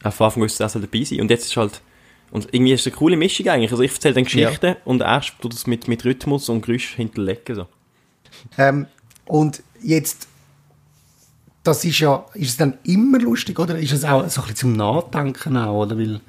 auf 0.09 0.21
Anfang 0.21 0.43
wusste 0.43 0.65
er 0.65 0.69
soll 0.69 0.83
dabei 0.83 1.05
sein. 1.05 1.21
Und 1.21 1.31
jetzt 1.31 1.47
ist 1.47 1.57
halt, 1.57 1.81
und 2.31 2.49
irgendwie 2.53 2.73
ist 2.73 2.81
es 2.81 2.87
eine 2.87 2.97
coole 2.97 3.17
Mischung 3.17 3.49
eigentlich. 3.49 3.71
Also 3.71 3.83
ich 3.83 3.93
erzähle 3.93 4.15
dann 4.15 4.25
Geschichten 4.25 4.77
und 4.85 5.01
er 5.01 5.21
tut 5.41 5.53
das 5.53 5.67
mit, 5.67 5.89
mit 5.89 6.05
Rhythmus 6.05 6.49
und 6.49 6.63
Geräusch 6.63 6.95
hinterlegen. 6.95 7.55
So. 7.55 7.67
Ähm, 8.59 8.87
und 9.27 9.63
jetzt, 9.83 10.29
das 11.63 11.85
ist 11.85 11.99
ja, 11.99 12.25
ist 12.35 12.51
es 12.51 12.57
dann 12.57 12.79
immer 12.85 13.19
lustig 13.19 13.59
oder 13.59 13.79
ist 13.79 13.93
es 13.93 14.05
auch 14.05 14.29
so 14.29 14.41
ein 14.41 14.49
bisschen 14.49 14.57
zum 14.57 14.73
Nachdenken 14.75 15.57
auch, 15.57 15.83
oder? 15.83 15.99
Weil 15.99 16.21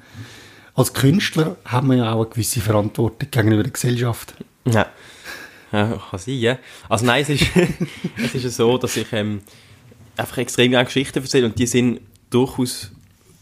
als 0.74 0.92
Künstler 0.92 1.56
haben 1.64 1.88
wir 1.88 1.96
ja 1.96 2.12
auch 2.12 2.22
eine 2.22 2.30
gewisse 2.30 2.60
Verantwortung 2.60 3.30
gegenüber 3.30 3.64
der 3.64 3.72
Gesellschaft. 3.72 4.34
Ja. 4.64 4.86
ja 5.72 6.00
kann 6.10 6.18
sein, 6.18 6.38
ja. 6.38 6.58
Also 6.88 7.04
nein, 7.04 7.22
es 7.22 7.30
ist, 7.30 7.46
es 8.16 8.34
ist 8.34 8.44
ja 8.44 8.50
so, 8.50 8.78
dass 8.78 8.96
ich 8.96 9.12
ähm, 9.12 9.40
einfach 10.16 10.38
extrem 10.38 10.70
gerne 10.70 10.84
Geschichten 10.84 11.18
erzähle 11.20 11.46
und 11.46 11.58
die 11.58 11.66
sind 11.66 12.00
durchaus 12.30 12.92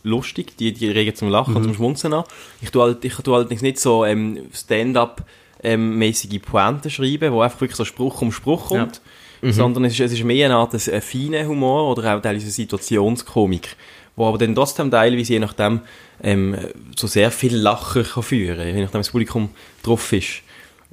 lustig, 0.06 0.56
die, 0.56 0.72
die 0.72 0.88
regen 0.88 1.14
zum 1.14 1.28
Lachen 1.28 1.56
und 1.56 1.64
zum 1.64 1.74
Schmunzeln 1.74 2.14
an. 2.14 2.24
Ich 2.62 2.70
tue, 2.70 2.82
halt, 2.82 3.04
ich 3.04 3.14
tue 3.14 3.34
allerdings 3.34 3.62
nicht 3.62 3.78
so 3.78 4.04
ähm, 4.04 4.46
Stand-up 4.52 5.24
ähm, 5.62 6.00
Pointen 6.44 6.90
schreiben, 6.90 7.32
wo 7.32 7.40
einfach 7.40 7.60
wirklich 7.60 7.76
so 7.76 7.84
Spruch 7.84 8.22
um 8.22 8.32
Spruch 8.32 8.68
kommt, 8.68 9.00
sondern 9.42 9.84
es 9.84 9.92
ist, 9.94 10.00
es 10.00 10.12
ist 10.12 10.24
mehr 10.24 10.46
eine 10.46 10.56
Art 10.56 10.74
ein, 10.74 10.94
ein 10.94 11.02
feiner 11.02 11.46
Humor 11.46 11.90
oder 11.90 12.16
auch 12.16 12.22
teilweise 12.22 12.50
Situationskomik, 12.50 13.76
wo 14.16 14.26
aber 14.26 14.38
dann 14.38 14.54
trotzdem 14.54 14.90
teilweise 14.90 15.32
je 15.34 15.38
nachdem 15.40 15.80
ähm, 16.22 16.56
so 16.96 17.06
sehr 17.06 17.30
viel 17.30 17.56
Lachen 17.56 18.04
kann 18.04 18.22
führen, 18.22 18.66
je 18.66 18.82
nachdem 18.82 19.00
das 19.00 19.10
Publikum 19.10 19.50
drauf 19.82 20.12
ist. 20.12 20.42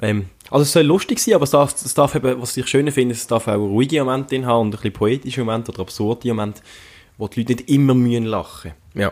Ähm, 0.01 0.25
Also 0.49 0.63
es 0.63 0.73
soll 0.73 0.83
lustig 0.83 1.19
sein, 1.19 1.35
aber 1.35 1.43
es 1.43 1.51
darf, 1.51 1.73
es 1.73 1.93
darf 1.93 2.15
eben, 2.15 2.41
was 2.41 2.57
ich 2.57 2.67
schön 2.67 2.91
finde, 2.91 3.15
es 3.15 3.27
darf 3.27 3.47
auch 3.47 3.57
ruhige 3.57 4.03
Momente 4.03 4.29
drin 4.29 4.45
haben 4.45 4.67
und 4.67 4.67
ein 4.67 4.71
bisschen 4.71 4.93
poetische 4.93 5.43
Momente 5.43 5.71
oder 5.71 5.81
absurde 5.81 6.27
Momente, 6.27 6.61
wo 7.17 7.27
die 7.27 7.39
Leute 7.41 7.53
nicht 7.53 7.69
immer 7.69 7.93
mühen 7.93 8.25
lachen. 8.25 8.73
Ja. 8.93 9.11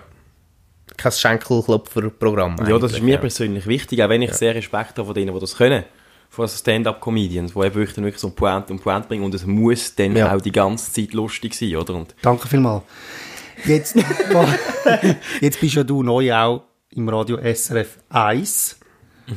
Kein 0.97 1.11
Schenkelklopfer-Programm. 1.11 2.57
Ja, 2.67 2.77
das 2.77 2.93
ist 2.93 3.01
mir 3.01 3.15
ja. 3.15 3.17
persönlich 3.17 3.65
wichtig, 3.65 4.03
auch 4.03 4.09
wenn 4.09 4.21
ich 4.21 4.33
sehr 4.33 4.53
Respekt 4.53 4.97
habe 4.97 5.05
von 5.05 5.13
denen, 5.15 5.33
die 5.33 5.39
das 5.39 5.55
können. 5.55 5.83
Von 6.29 6.47
Stand-Up-Comedians, 6.47 7.53
die 7.53 7.59
eben 7.59 7.75
wirklich, 7.75 7.95
dann 7.95 8.05
wirklich 8.05 8.21
so 8.21 8.29
Pointe 8.29 8.71
und 8.71 8.81
Pointe 8.81 9.07
bringen 9.07 9.23
und 9.23 9.33
es 9.33 9.45
muss 9.45 9.95
dann 9.95 10.15
Ja. 10.15 10.33
auch 10.35 10.41
die 10.41 10.51
ganze 10.51 10.91
Zeit 10.91 11.13
lustig 11.13 11.53
sein, 11.55 11.75
oder? 11.75 11.95
Und 11.95 12.15
Danke 12.21 12.47
vielmals. 12.47 12.83
Jetzt, 13.65 13.95
jetzt 15.41 15.59
bist 15.59 15.75
ja 15.75 15.83
du 15.83 16.03
neu 16.03 16.33
auch 16.33 16.63
im 16.91 17.07
Radio 17.09 17.37
SRF 17.37 17.97
1 18.09 18.79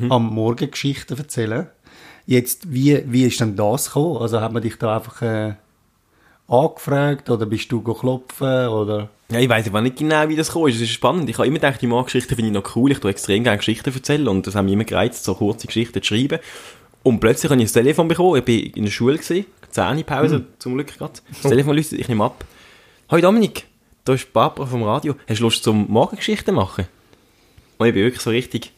am 0.08 0.26
Morgen 0.34 0.70
Geschichten 0.70 1.16
erzählen. 1.18 1.68
Jetzt, 2.26 2.72
wie, 2.72 3.02
wie 3.06 3.24
ist 3.24 3.40
denn 3.40 3.54
das 3.54 3.86
gekommen? 3.86 4.16
Also 4.18 4.40
hat 4.40 4.52
man 4.52 4.62
dich 4.62 4.78
da 4.78 4.96
einfach 4.96 5.20
äh, 5.22 5.54
angefragt 6.48 7.28
oder 7.30 7.46
bist 7.46 7.70
du 7.70 7.82
go 7.82 7.94
klopfen 7.94 8.68
oder? 8.68 9.10
Ja, 9.30 9.40
ich 9.40 9.48
weiss 9.48 9.66
aber 9.66 9.80
nicht 9.80 9.96
genau, 9.96 10.28
wie 10.28 10.36
das 10.36 10.48
gekommen 10.48 10.68
ist. 10.68 10.76
Es 10.76 10.82
ist 10.82 10.90
spannend. 10.90 11.28
Ich 11.30 11.38
habe 11.38 11.46
immer 11.46 11.58
gedacht, 11.58 11.80
die 11.80 11.86
Morgengeschichten 11.86 12.36
finde 12.36 12.50
ich 12.50 12.54
noch 12.54 12.76
cool. 12.76 12.92
Ich 12.92 12.98
tue 12.98 13.10
extrem 13.10 13.42
gerne 13.42 13.58
Geschichten 13.58 13.92
erzählen 13.92 14.28
und 14.28 14.46
das 14.46 14.54
haben 14.54 14.66
mich 14.66 14.74
immer 14.74 14.84
gereizt, 14.84 15.24
so 15.24 15.34
kurze 15.34 15.66
Geschichten 15.66 16.02
zu 16.02 16.06
schreiben. 16.06 16.38
Und 17.02 17.20
plötzlich 17.20 17.50
habe 17.50 17.60
ich 17.60 17.66
das 17.66 17.72
Telefon 17.72 18.08
bekommen. 18.08 18.42
Ich 18.44 18.46
war 18.46 18.76
in 18.76 18.84
der 18.84 18.90
Schule, 18.90 19.18
gewesen, 19.18 19.46
Zähnepause, 19.70 20.46
zum 20.58 20.74
Glück 20.74 20.96
gerade. 20.96 21.14
Das 21.42 21.50
Telefon 21.50 21.76
läutet, 21.76 21.92
ich 21.92 22.08
nehme 22.08 22.24
ab. 22.24 22.44
Hoi 23.10 23.20
Dominik, 23.20 23.66
da 24.04 24.14
ist 24.14 24.32
Barbara 24.32 24.66
vom 24.66 24.82
Radio. 24.82 25.14
Hast 25.28 25.40
du 25.40 25.44
Lust 25.44 25.64
zum 25.64 25.90
Morgengeschichten 25.90 26.54
machen? 26.54 26.86
Und 27.78 27.86
ich 27.86 27.94
bin 27.94 28.04
wirklich 28.04 28.22
so 28.22 28.30
richtig 28.30 28.72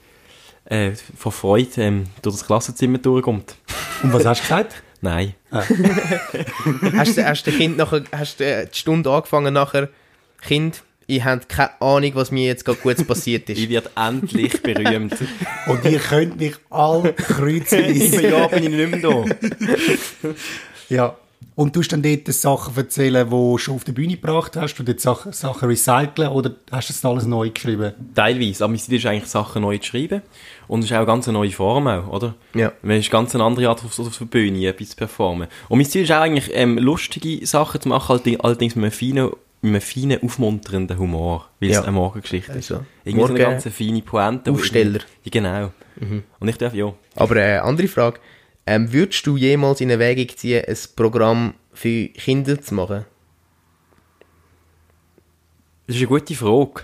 äh, 0.64 0.92
vor 1.16 1.32
Freude 1.32 1.70
ähm, 1.76 2.06
durch 2.22 2.36
das 2.36 2.46
Klassenzimmer 2.46 2.98
durchgekommen. 2.98 3.44
Und 4.02 4.12
was 4.12 4.24
hast 4.24 4.40
du 4.40 4.42
gesagt? 4.42 4.82
Nein. 5.00 5.34
Hast 5.50 7.16
du, 7.16 7.24
hast 7.24 7.46
du 7.46 7.52
Kind 7.52 7.76
nachher, 7.76 8.02
hast 8.10 8.40
du 8.40 8.44
äh, 8.44 8.66
die 8.66 8.76
Stunde 8.76 9.10
angefangen 9.10 9.52
nachher, 9.52 9.90
Kind, 10.46 10.82
ich 11.08 11.22
habe 11.24 11.42
keine 11.46 11.80
Ahnung, 11.80 12.10
was 12.14 12.30
mir 12.32 12.46
jetzt 12.46 12.64
gerade 12.64 12.78
gut 12.80 13.06
passiert 13.06 13.48
Ich 13.50 13.62
ist. 13.64 13.68
werde 13.70 13.90
endlich 13.96 14.60
berühmt. 14.62 15.14
Und 15.68 15.84
ihr 15.84 15.98
könnt 16.00 16.38
mich 16.40 16.54
alle 16.70 17.10
In 17.10 17.16
kreuzen. 17.16 17.78
einem 17.84 18.20
Jahr 18.30 18.48
bin 18.48 18.62
ich 18.64 18.70
nicht 18.70 18.90
mehr 18.90 19.00
da. 19.00 19.24
ja. 20.88 21.16
Und 21.54 21.74
du 21.74 21.80
hast 21.80 21.88
dann 21.88 22.02
dort 22.02 22.26
Sachen 22.34 22.76
erzählen, 22.76 23.24
die 23.26 23.30
du 23.30 23.56
schon 23.56 23.76
auf 23.76 23.84
der 23.84 23.92
Bühne 23.92 24.16
gebracht 24.16 24.56
hast, 24.56 24.74
du 24.74 24.82
dort 24.82 25.00
Sachen, 25.00 25.32
Sachen 25.32 25.68
recyceln 25.70 26.28
oder 26.28 26.54
hast 26.70 26.90
du 26.90 26.92
das 26.92 27.02
alles 27.02 27.24
neu 27.24 27.48
geschrieben? 27.48 27.94
Teilweise. 28.14 28.62
Aber 28.64 28.72
mein 28.72 28.78
Stil 28.78 28.98
ist 28.98 29.06
eigentlich 29.06 29.30
Sachen 29.30 29.62
neu 29.62 29.78
zu 29.78 29.86
schreiben. 29.86 30.20
Und 30.68 30.80
es 30.80 30.86
ist 30.86 30.92
auch 30.92 30.96
eine 30.98 31.06
ganz 31.06 31.26
neue 31.28 31.50
Form 31.52 31.86
auch, 31.86 32.08
oder? 32.08 32.34
Ja. 32.54 32.72
Man 32.82 32.98
ist 32.98 33.10
ganz 33.10 33.34
eine 33.34 33.42
andere 33.44 33.70
Art, 33.70 33.82
auf, 33.82 33.98
auf 33.98 34.18
der 34.18 34.24
Bühne 34.26 34.66
etwas 34.66 34.90
zu 34.90 34.96
performen. 34.96 35.48
Und 35.70 35.78
mein 35.78 35.86
Ziel 35.86 36.02
ist 36.02 36.12
auch 36.12 36.20
eigentlich, 36.20 36.50
ähm, 36.52 36.76
lustige 36.76 37.46
Sachen 37.46 37.80
zu 37.80 37.88
machen, 37.88 38.20
allerdings- 38.40 38.76
mit 38.76 38.84
einem 38.84 38.92
feinen, 38.92 39.30
einem 39.62 39.80
feinen, 39.80 40.22
aufmunternden 40.22 40.98
Humor. 40.98 41.48
Weil 41.60 41.70
Ja. 41.70 41.80
es 41.80 41.84
eine 41.86 41.92
Morgengeschichte 41.92 42.52
ist. 42.52 42.70
Also, 42.72 42.84
Irgendwie 43.04 43.20
so 43.26 43.32
eine 43.34 43.38
Morgen- 43.44 43.52
ganz 43.62 43.68
feine 43.68 44.02
Pointe. 44.02 44.50
Aufsteller. 44.50 45.00
Ja, 45.24 45.30
genau. 45.30 45.72
Und 46.38 46.48
ich 46.48 46.58
darf, 46.58 46.74
ja. 46.74 46.92
Aber 47.14 47.36
äh, 47.36 47.56
andere 47.58 47.88
Frage, 47.88 48.20
ähm, 48.66 48.92
würdest 48.92 49.26
du 49.26 49.36
jemals 49.36 49.80
in 49.80 49.90
Erwägung 49.90 50.36
ziehen, 50.36 50.62
ein 50.66 50.76
Programm 50.94 51.54
für 51.72 52.08
Kinder 52.08 52.60
zu 52.60 52.74
machen? 52.74 53.04
Das 55.86 55.96
ist 55.96 56.00
eine 56.02 56.08
gute 56.08 56.34
Frage. 56.34 56.82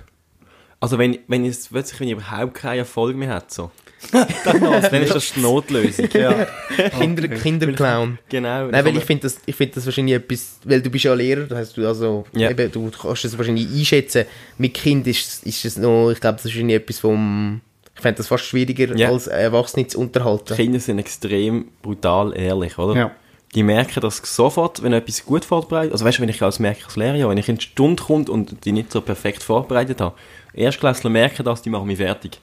Also 0.81 0.99
wenn, 0.99 1.19
wenn 1.29 1.45
es 1.45 1.73
wenn 1.73 1.85
ich 1.85 2.01
überhaupt 2.13 2.55
keinen 2.55 2.79
Erfolg 2.79 3.17
mehr 3.17 3.31
hat, 3.35 3.51
so. 3.53 3.71
dann 4.12 5.03
ist 5.03 5.15
das 5.15 5.33
die 5.33 5.41
Notlösung. 5.41 6.09
Ja. 6.12 6.47
Kinder, 6.99 7.29
Kinderclown. 7.29 8.19
Genau. 8.29 8.67
Nein, 8.67 8.85
weil 8.85 8.97
ich 8.97 9.05
finde 9.05 9.23
das, 9.23 9.38
ich 9.47 9.55
finde 9.55 9.75
das 9.77 9.87
wahrscheinlich 9.87 10.17
etwas, 10.17 10.59
weil 10.65 10.83
du 10.83 10.91
bist 10.91 11.05
ja 11.05 11.15
Lehrer, 11.15 11.43
das 11.47 11.59
heißt 11.59 11.77
du 11.77 11.87
also, 11.87 12.25
Ja. 12.35 12.51
eben, 12.51 12.71
du 12.73 12.91
kannst 12.91 13.25
das 13.25 13.37
wahrscheinlich 13.38 13.67
einschätzen. 13.69 14.25
Mit 14.59 14.75
Kind 14.75 15.07
ist, 15.07 15.47
ist 15.47 15.65
es 15.65 15.77
noch, 15.77 16.11
ich 16.11 16.21
glaube, 16.21 16.37
das 16.37 16.47
ist 16.47 16.53
wahrscheinlich 16.55 16.77
etwas 16.77 16.99
vom, 16.99 17.61
ich 17.95 18.01
fände 18.03 18.17
das 18.19 18.27
fast 18.29 18.45
schwieriger, 18.45 18.97
Ja. 18.97 19.11
als 19.11 19.29
Erwachsene 19.29 19.87
zu 19.87 20.01
unterhalten. 20.01 20.55
Kinder 20.57 20.81
sind 20.81 20.99
extrem 20.99 21.67
brutal 21.83 22.37
ehrlich, 22.37 22.77
oder? 22.79 22.97
Ja. 22.99 23.11
Die 23.55 23.62
merken 23.62 24.01
das 24.01 24.23
sofort, 24.25 24.83
wenn 24.83 24.95
etwas 24.95 25.27
gut 25.27 25.45
vorbereitet 25.45 25.93
Also 25.93 26.07
weißt 26.07 26.17
du, 26.19 26.23
wenn 26.23 26.31
ich 26.31 26.41
als 26.43 26.59
merke 26.59 26.87
als 26.87 26.97
Lehrer, 26.97 27.29
wenn 27.29 27.37
ich 27.37 27.49
in 27.51 27.57
die 27.57 27.62
Stunde 27.65 28.03
komme 28.03 28.25
und 28.31 28.65
die 28.65 28.73
nicht 28.73 28.91
so 28.91 29.03
perfekt 29.03 29.43
vorbereitet 29.43 30.01
habe, 30.01 30.15
Erstklässler 30.55 31.11
merken 31.11 31.45
das, 31.45 31.61
die 31.61 31.69
machen 31.71 31.87
mich 31.87 31.99
fertig. 31.99 32.38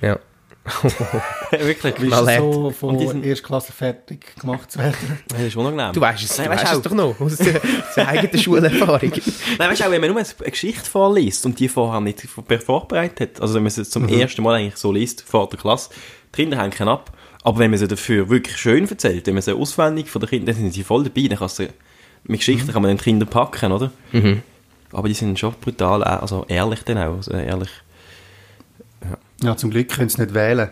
Ja. 0.00 0.18
Wirklich. 1.50 1.94
Wie 2.00 2.08
ist 2.08 2.38
so 2.38 2.70
von 2.70 2.98
die 2.98 3.06
sind- 3.06 3.24
Erstklasse 3.24 3.72
fertig 3.72 4.34
gemacht 4.40 4.70
zu 4.72 4.78
werden? 4.78 4.94
Das 5.28 5.40
ist 5.40 5.56
unangenehm. 5.56 5.92
Du 5.92 6.00
weißt 6.00 6.22
es, 6.24 6.38
Nein, 6.38 6.46
du 6.50 6.56
weißt 6.56 6.72
es 6.74 6.82
doch 6.82 6.92
noch, 6.92 7.20
aus 7.20 7.36
der, 7.36 8.08
eigenen 8.08 8.38
Schulerfahrung. 8.42 9.12
Nein, 9.58 9.70
weißt 9.70 9.80
du 9.80 9.84
auch, 9.86 9.90
wenn 9.90 10.00
man 10.00 10.10
nur 10.10 10.18
eine 10.20 10.50
Geschichte 10.50 10.88
vorliest 10.88 11.44
und 11.46 11.58
die 11.60 11.68
vorher 11.68 12.00
nicht 12.00 12.22
vor- 12.22 12.44
vorbereitet 12.58 13.20
hat, 13.36 13.40
also 13.42 13.54
wenn 13.54 13.62
man 13.62 13.70
sie 13.70 13.84
zum 13.84 14.08
ersten 14.08 14.42
Mal 14.42 14.54
eigentlich 14.54 14.76
so 14.76 14.90
liest, 14.92 15.22
vor 15.22 15.48
der 15.48 15.58
Klasse, 15.58 15.90
die 16.34 16.42
Kinder 16.42 16.58
hängen 16.60 16.88
ab, 16.88 17.12
aber 17.42 17.58
wenn 17.58 17.70
man 17.70 17.78
sie 17.78 17.86
dafür 17.88 18.28
wirklich 18.30 18.56
schön 18.56 18.88
erzählt, 18.88 19.26
wenn 19.26 19.34
man 19.34 19.42
sie 19.42 19.52
auswendig 19.52 20.08
von 20.08 20.20
den 20.20 20.30
Kindern, 20.30 20.46
dann 20.54 20.62
sind 20.64 20.72
sie 20.72 20.82
voll 20.82 21.04
dabei, 21.04 21.28
dann 21.28 21.38
kannst 21.38 21.58
du, 21.58 21.68
mit 22.24 22.40
Geschichten 22.40 22.72
kann 22.72 22.80
man 22.80 22.88
den 22.90 22.98
Kinder 22.98 23.26
packen, 23.26 23.70
oder? 23.70 23.90
Aber 24.92 25.08
die 25.08 25.14
sind 25.14 25.38
schon 25.38 25.52
brutal, 25.60 26.00
äh, 26.02 26.04
also 26.06 26.46
ehrlich 26.48 26.82
dann 26.84 26.96
auch, 26.98 27.16
also 27.16 27.32
ehrlich. 27.32 27.68
Ja, 29.42 29.56
zum 29.56 29.70
Glück 29.70 29.88
können 29.90 30.08
sie 30.08 30.20
nicht 30.22 30.34
wählen. 30.34 30.70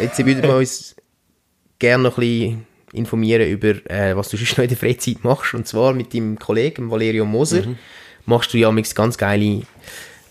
Jetzt 0.00 0.24
würden 0.24 0.42
wir 0.42 0.56
uns 0.56 0.94
gerne 1.78 2.04
noch 2.04 2.18
ein 2.18 2.20
bisschen 2.20 2.66
informieren 2.92 3.48
über, 3.48 3.90
äh, 3.90 4.16
was 4.16 4.28
du 4.28 4.36
sonst 4.36 4.56
noch 4.58 4.64
in 4.64 4.68
der 4.68 4.78
Freizeit 4.78 5.24
machst. 5.24 5.54
Und 5.54 5.66
zwar 5.66 5.92
mit 5.92 6.14
deinem 6.14 6.38
Kollegen 6.38 6.90
Valerio 6.90 7.24
Moser 7.24 7.62
machst 8.26 8.52
du 8.52 8.58
ja 8.58 8.70
ganz 8.70 9.16
geile, 9.16 9.62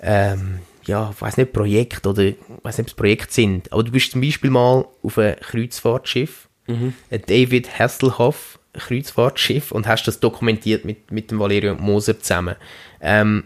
ähm, 0.01 0.59
ja, 0.85 1.11
ich 1.13 1.21
weiß 1.21 1.37
nicht, 1.37 1.53
Projekte 1.53 2.09
oder 2.09 2.23
ich 2.23 2.35
weiß 2.63 2.77
nicht, 2.77 2.87
ob 2.87 2.91
es 2.91 2.93
Projekte 2.95 3.33
sind. 3.33 3.71
Aber 3.71 3.83
du 3.83 3.91
bist 3.91 4.11
zum 4.11 4.21
Beispiel 4.21 4.49
mal 4.49 4.85
auf 5.03 5.17
einem 5.17 5.35
Kreuzfahrtschiff, 5.39 6.47
ein 6.67 7.21
David 7.27 7.77
Hasselhoff 7.79 8.59
Kreuzfahrtschiff 8.73 9.71
und 9.71 9.87
hast 9.87 10.05
das 10.05 10.19
dokumentiert 10.19 10.85
mit, 10.85 11.11
mit 11.11 11.31
dem 11.31 11.39
Valerio 11.39 11.75
Moser 11.75 12.19
zusammen. 12.19 12.55
Ähm, 13.01 13.43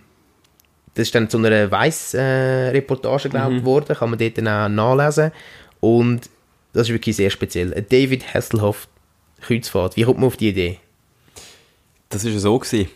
das 0.96 1.08
ist 1.08 1.16
dann 1.16 1.30
zu 1.30 1.38
einer 1.38 1.70
Weiss-Reportage, 1.70 3.30
glaube 3.30 3.56
ich, 3.56 3.60
geworden. 3.60 3.96
Kann 3.96 4.10
man 4.10 4.18
dort 4.18 4.38
dann 4.38 4.48
auch 4.48 4.70
nachlesen. 4.70 5.32
Und 5.82 6.30
das 6.74 6.88
ist 6.88 6.94
wirklich 6.94 7.16
sehr 7.16 7.30
speziell. 7.30 7.70
David 7.90 8.34
Hasselhoff 8.34 8.88
Kreuzfahrt. 9.42 9.96
Wie 9.96 10.04
kommt 10.04 10.20
man 10.20 10.28
auf 10.28 10.38
die 10.38 10.50
Idee? 10.50 10.80
Das 12.10 12.24
ist 12.24 12.34
ja 12.34 12.40
so 12.40 12.58
gewesen. 12.58 12.90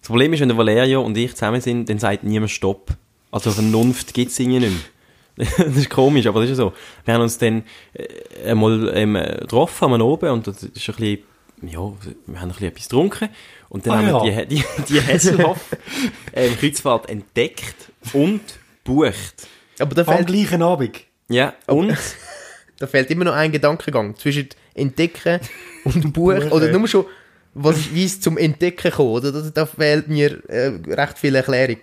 Das 0.00 0.08
Problem 0.08 0.32
ist, 0.32 0.40
wenn 0.40 0.48
der 0.48 0.56
Valerio 0.58 1.02
und 1.02 1.16
ich 1.16 1.34
zusammen 1.34 1.60
sind, 1.60 1.88
dann 1.88 1.98
sagt 1.98 2.24
niemand 2.24 2.50
Stopp. 2.50 2.90
Also 3.30 3.50
Vernunft 3.50 4.14
gibt 4.14 4.30
es 4.30 4.38
irgendwie 4.38 4.60
nicht 4.60 4.72
mehr. 4.72 5.48
das 5.66 5.76
ist 5.76 5.90
komisch, 5.90 6.26
aber 6.26 6.40
das 6.40 6.50
ist 6.50 6.58
ja 6.58 6.64
so. 6.66 6.72
Wir 7.04 7.14
haben 7.14 7.22
uns 7.22 7.38
dann 7.38 7.64
äh, 7.94 8.50
einmal 8.50 8.92
ähm, 8.94 9.14
getroffen, 9.14 9.84
einmal 9.86 10.02
oben, 10.02 10.30
und 10.30 10.46
das 10.46 10.62
ist 10.62 10.88
ein 10.88 10.94
bisschen, 10.94 11.18
ja, 11.62 11.78
wir 12.26 12.40
haben 12.40 12.48
ein 12.48 12.48
bisschen 12.48 12.68
etwas 12.68 12.84
getrunken. 12.88 13.28
Und 13.68 13.86
dann 13.86 13.92
Ah, 13.92 14.12
haben 14.12 14.24
wir 14.26 14.32
ja. 14.32 14.44
die, 14.44 14.56
die, 14.56 14.64
die 14.88 15.00
Hesselhoff 15.00 15.58
ähm, 16.32 16.56
Kreuzfahrt 16.58 17.08
entdeckt 17.08 17.76
und 18.12 18.40
bucht. 18.84 19.46
Aber 19.78 19.94
da 19.94 20.02
Am 20.02 20.16
fehlt, 20.16 20.26
gleichen 20.28 20.62
Abend. 20.62 21.00
Ja, 21.28 21.54
und 21.66 21.96
da 22.78 22.86
fehlt 22.86 23.10
immer 23.10 23.24
noch 23.24 23.34
ein 23.34 23.50
Gedankengang 23.50 24.16
zwischen 24.16 24.48
Entdecken 24.74 25.40
und 25.84 26.12
Buch. 26.12 26.34
Buchen. 26.34 26.52
oder 26.52 26.70
nur 26.70 26.86
schon, 26.86 27.06
was 27.54 27.78
ist, 27.78 27.94
wie 27.94 28.04
es 28.04 28.20
zum 28.20 28.36
Entdecken 28.38 28.90
kommt. 28.92 29.24
Oder? 29.24 29.32
Da, 29.32 29.50
da 29.50 29.66
fehlt 29.66 30.08
mir 30.08 30.42
äh, 30.48 30.72
recht 30.92 31.18
viel 31.18 31.34
Erklärung. 31.34 31.78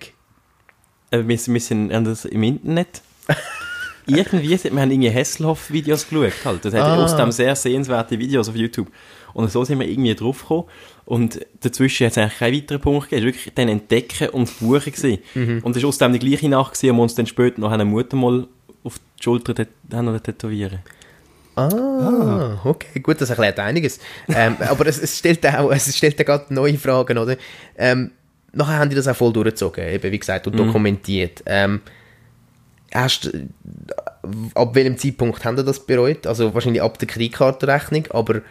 äh, 1.11 1.17
wir, 1.25 1.27
wir 1.47 1.59
sind 1.59 1.91
haben 1.93 2.05
das 2.05 2.25
im 2.25 2.43
Internet. 2.43 3.01
Irgendwie, 4.07 4.49
wir 4.63 4.81
haben 4.81 4.91
irgendwie 4.91 5.13
Hasselhoff-Videos 5.13 6.09
geschaut 6.09 6.33
halt. 6.43 6.65
Das 6.65 6.73
hat 6.73 6.81
Ah. 6.81 7.03
aus 7.03 7.15
dem 7.15 7.31
sehr 7.31 7.55
sehenswerte 7.55 8.17
Videos 8.17 8.49
auf 8.49 8.55
YouTube. 8.55 8.87
Und 9.33 9.51
so 9.51 9.63
sind 9.63 9.79
wir 9.79 9.87
irgendwie 9.87 10.15
drauf 10.15 10.41
gekommen. 10.41 10.65
Und 11.05 11.45
dazwischen 11.61 12.05
hat 12.05 12.11
es 12.11 12.17
eigentlich 12.17 12.39
keinen 12.39 12.55
weiteren 12.55 12.81
Punkt 12.81 13.09
gegeben. 13.09 13.19
Es 13.19 13.25
war 13.25 13.33
wirklich 13.33 13.53
dann 13.55 13.69
Entdecken 13.69 14.29
und 14.29 14.59
Buchen 14.59 14.91
gewesen. 14.91 15.61
Und 15.63 15.75
es 15.75 15.83
war 15.83 15.89
aus 15.89 15.97
dem 15.97 16.13
die 16.13 16.19
gleiche 16.19 16.49
Nacht 16.49 16.73
gewesen, 16.73 16.93
wo 16.93 16.97
wir 16.97 17.03
uns 17.03 17.15
dann 17.15 17.27
später 17.27 17.59
noch 17.59 17.71
eine 17.71 17.85
Mutter 17.85 18.15
mal 18.15 18.47
auf 18.83 18.99
die 19.17 19.23
Schulter 19.23 19.65
haben 19.93 20.23
tätowieren. 20.23 20.79
Ah, 21.55 22.59
okay, 22.63 22.99
gut, 23.01 23.19
das 23.19 23.29
erklärt 23.29 23.59
einiges. 23.59 23.99
Ähm, 24.29 24.55
aber 24.69 24.87
es, 24.87 24.99
es 24.99 25.19
stellt 25.19 25.45
auch, 25.45 25.71
es 25.71 25.95
stellt 25.95 26.17
ja 26.17 26.23
gerade 26.23 26.53
neue 26.53 26.77
Fragen, 26.77 27.17
oder? 27.17 27.35
Ähm, 27.77 28.11
nachher 28.53 28.79
haben 28.79 28.89
die 28.89 28.95
das 28.95 29.07
auch 29.07 29.15
voll 29.15 29.33
durchgezogen, 29.33 29.87
eben 29.87 30.11
wie 30.11 30.19
gesagt, 30.19 30.47
und 30.47 30.57
dokumentiert. 30.57 31.43
Ähm, 31.45 31.81
hast, 32.93 33.31
ab 34.55 34.75
welchem 34.75 34.97
Zeitpunkt 34.97 35.43
haben 35.43 35.57
die 35.57 35.63
das 35.63 35.85
bereut? 35.85 36.25
Also 36.25 36.53
wahrscheinlich 36.53 36.81
ab 36.81 36.97
der 36.99 37.07
Kreditkartenrechnung, 37.07 38.07
aber 38.11 38.41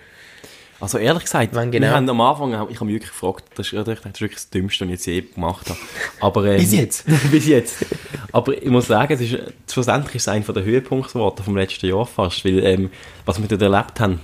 Also 0.81 0.97
ehrlich 0.99 1.25
gesagt, 1.25 1.51
Wann 1.53 1.71
genau? 1.71 1.89
wir 1.89 1.95
haben 1.95 2.09
am 2.09 2.21
Anfang, 2.23 2.53
ich 2.53 2.57
habe 2.57 2.85
mich 2.87 2.95
wirklich 2.95 3.11
gefragt, 3.11 3.45
das 3.55 3.71
ist, 3.71 3.87
das 3.87 3.89
ist 3.89 4.05
wirklich 4.05 4.35
das 4.35 4.49
Dümmste, 4.51 4.85
was 4.85 4.87
ich 4.87 4.93
jetzt 4.93 5.07
je 5.07 5.21
gemacht 5.21 5.69
habe. 5.69 5.79
Aber, 6.21 6.45
ähm, 6.47 6.57
Bis 6.57 6.73
jetzt? 6.73 7.05
bis 7.31 7.47
jetzt. 7.47 7.85
Aber 8.33 8.57
ich 8.57 8.69
muss 8.71 8.87
sagen, 8.87 9.13
es 9.13 9.21
ist, 9.21 9.39
schlussendlich 9.71 10.15
ist 10.17 10.23
es 10.23 10.29
einer 10.29 10.45
der 10.45 10.65
Höhepunkte 10.65 11.13
geworden 11.13 11.43
vom 11.45 11.57
letzten 11.57 11.87
Jahr 11.87 12.07
fast, 12.07 12.45
weil, 12.45 12.65
ähm, 12.65 12.91
was 13.27 13.41
wir 13.41 13.47
dort 13.49 13.61
erlebt 13.63 14.01
haben, 14.01 14.21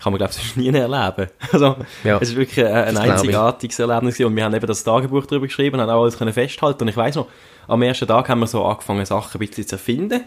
kann 0.00 0.12
man, 0.12 0.18
glaube 0.18 0.32
ich, 0.32 0.38
sonst 0.38 0.56
nie 0.56 0.68
erleben. 0.68 1.30
Also, 1.52 1.76
Ja, 2.04 2.18
es 2.20 2.30
ist 2.30 2.36
wirklich 2.36 2.64
ein, 2.64 2.96
ein 2.96 3.04
ich. 3.04 3.10
einzigartiges 3.12 3.78
Erlebnis 3.78 4.20
und 4.20 4.34
wir 4.34 4.44
haben 4.44 4.54
eben 4.54 4.66
das 4.66 4.82
Tagebuch 4.84 5.26
darüber 5.26 5.46
geschrieben, 5.46 5.80
haben 5.80 5.90
auch 5.90 6.02
alles 6.02 6.18
können 6.18 6.32
festhalten 6.32 6.82
und 6.82 6.88
ich 6.88 6.96
weiss 6.96 7.14
noch, 7.14 7.26
am 7.66 7.82
ersten 7.82 8.06
Tag 8.06 8.28
haben 8.28 8.40
wir 8.40 8.46
so 8.46 8.64
angefangen, 8.64 9.04
Sachen 9.06 9.40
ein 9.40 9.46
bisschen 9.46 9.66
zu 9.66 9.74
erfinden 9.76 10.22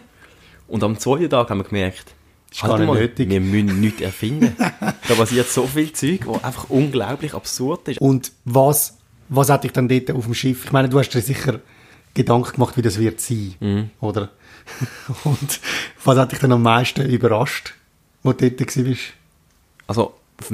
und 0.67 0.83
am 0.83 0.97
zweiten 0.97 1.29
Tag 1.29 1.49
haben 1.49 1.59
wir 1.59 1.63
gemerkt, 1.65 2.13
Ist 2.51 2.61
gar 2.63 2.77
nicht 2.77 2.91
nötig. 2.93 3.29
wir 3.29 3.39
müssen 3.39 3.79
nichts 3.79 4.01
erfinden. 4.01 4.55
da 4.59 5.13
passiert 5.15 5.47
so 5.49 5.65
viel 5.67 5.91
Zeug, 5.93 6.21
was 6.25 6.43
einfach 6.43 6.69
unglaublich 6.69 7.33
absurd 7.33 7.87
ist. 7.87 8.01
Und 8.01 8.31
was, 8.45 8.97
was 9.29 9.49
hat 9.49 9.63
dich 9.63 9.71
dann 9.71 9.87
dort 9.87 10.11
auf 10.11 10.25
dem 10.25 10.33
Schiff? 10.33 10.65
Ich 10.65 10.71
meine, 10.71 10.89
du 10.89 10.99
hast 10.99 11.09
dir 11.09 11.21
sicher 11.21 11.61
Gedanken 12.13 12.53
gemacht, 12.53 12.75
wie 12.75 12.81
das 12.81 12.99
wird 12.99 13.21
sein, 13.21 13.55
Mhm. 13.61 13.89
oder? 14.01 14.29
Und 15.23 15.59
was 16.03 16.17
hat 16.17 16.31
dich 16.33 16.39
dann 16.39 16.51
am 16.51 16.61
meisten 16.61 17.09
überrascht, 17.09 17.73
wo 18.21 18.33
du 18.33 18.51
dort 18.51 18.75
warst? 18.77 19.13
Also, 19.87 20.13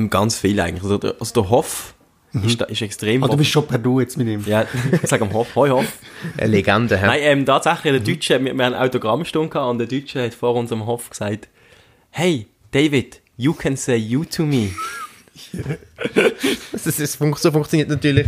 ganz 0.09 0.37
viel 0.37 0.59
eigentlich. 0.59 0.83
Also, 0.83 0.97
der, 0.99 1.15
also 1.19 1.41
der 1.41 1.49
Hoff 1.49 1.93
ist, 2.45 2.61
da- 2.61 2.65
ist 2.65 2.81
extrem... 2.83 3.23
Ah, 3.23 3.27
du 3.27 3.37
bist 3.37 3.49
schon 3.51 3.65
per 3.67 3.79
Du 3.79 3.99
jetzt 3.99 4.17
mit 4.17 4.27
ihm. 4.27 4.43
ja, 4.45 4.65
ich 5.01 5.09
sage 5.09 5.23
am 5.25 5.33
Hoff, 5.33 5.55
hoi 5.55 5.69
Hoff. 5.69 5.97
Eine 6.37 6.47
Legende, 6.51 6.97
hä? 6.97 7.05
Nein, 7.07 7.19
ähm, 7.23 7.45
tatsächlich, 7.45 7.93
der 7.93 8.01
Deutsche, 8.01 8.33
wir, 8.43 8.53
wir 8.53 8.65
haben 8.65 8.73
eine 8.73 8.81
Autogrammstunde 8.83 9.49
gehabt 9.49 9.69
und 9.71 9.77
der 9.79 9.87
Deutsche 9.87 10.23
hat 10.23 10.33
vor 10.35 10.53
unserem 10.55 10.85
Hof 10.85 11.09
gesagt, 11.09 11.47
hey, 12.11 12.47
David, 12.71 13.21
you 13.37 13.53
can 13.53 13.75
say 13.77 13.97
you 13.97 14.23
to 14.25 14.43
me. 14.43 14.69
Das, 16.71 16.83
das 16.97 17.15
fun 17.15 17.33
so 17.37 17.51
funktioniert 17.51 17.89
natürlich 17.89 18.27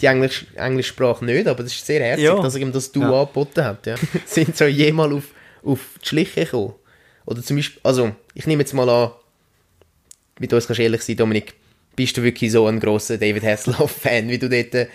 die 0.00 0.06
Englisch 0.06 0.46
Englischsprache 0.56 1.24
nicht, 1.24 1.46
aber 1.46 1.62
das 1.62 1.72
ist 1.72 1.86
sehr 1.86 2.00
herzig, 2.00 2.24
Ja. 2.24 2.40
dass 2.40 2.54
er 2.54 2.60
ihm 2.62 2.72
das 2.72 2.90
Du 2.90 3.00
Ja. 3.00 3.20
angeboten 3.22 3.64
hat. 3.64 3.86
Ja. 3.86 3.94
Sind 4.26 4.56
so 4.56 4.64
jemals 4.64 5.12
auf, 5.14 5.24
auf 5.64 5.78
die 6.02 6.08
Schliche 6.08 6.44
gekommen? 6.44 6.74
Oder 7.26 7.42
zum 7.42 7.56
Beispiel, 7.56 7.80
also, 7.84 8.12
ich 8.34 8.46
nehme 8.46 8.62
jetzt 8.62 8.72
mal 8.74 8.88
an, 8.88 9.12
mit 10.40 10.52
uns 10.52 10.66
kannst 10.66 10.78
du 10.80 10.82
ehrlich 10.82 11.02
sein, 11.02 11.16
Dominik, 11.16 11.54
bist 11.94 12.16
du 12.16 12.22
wirklich 12.22 12.50
so 12.50 12.66
ein 12.66 12.80
grosser 12.80 13.18
David 13.18 13.44
Hasselhoff-Fan, 13.44 14.28
wie 14.28 14.38
du 14.38 14.48
dort 14.48 14.74
äh, 14.74 14.88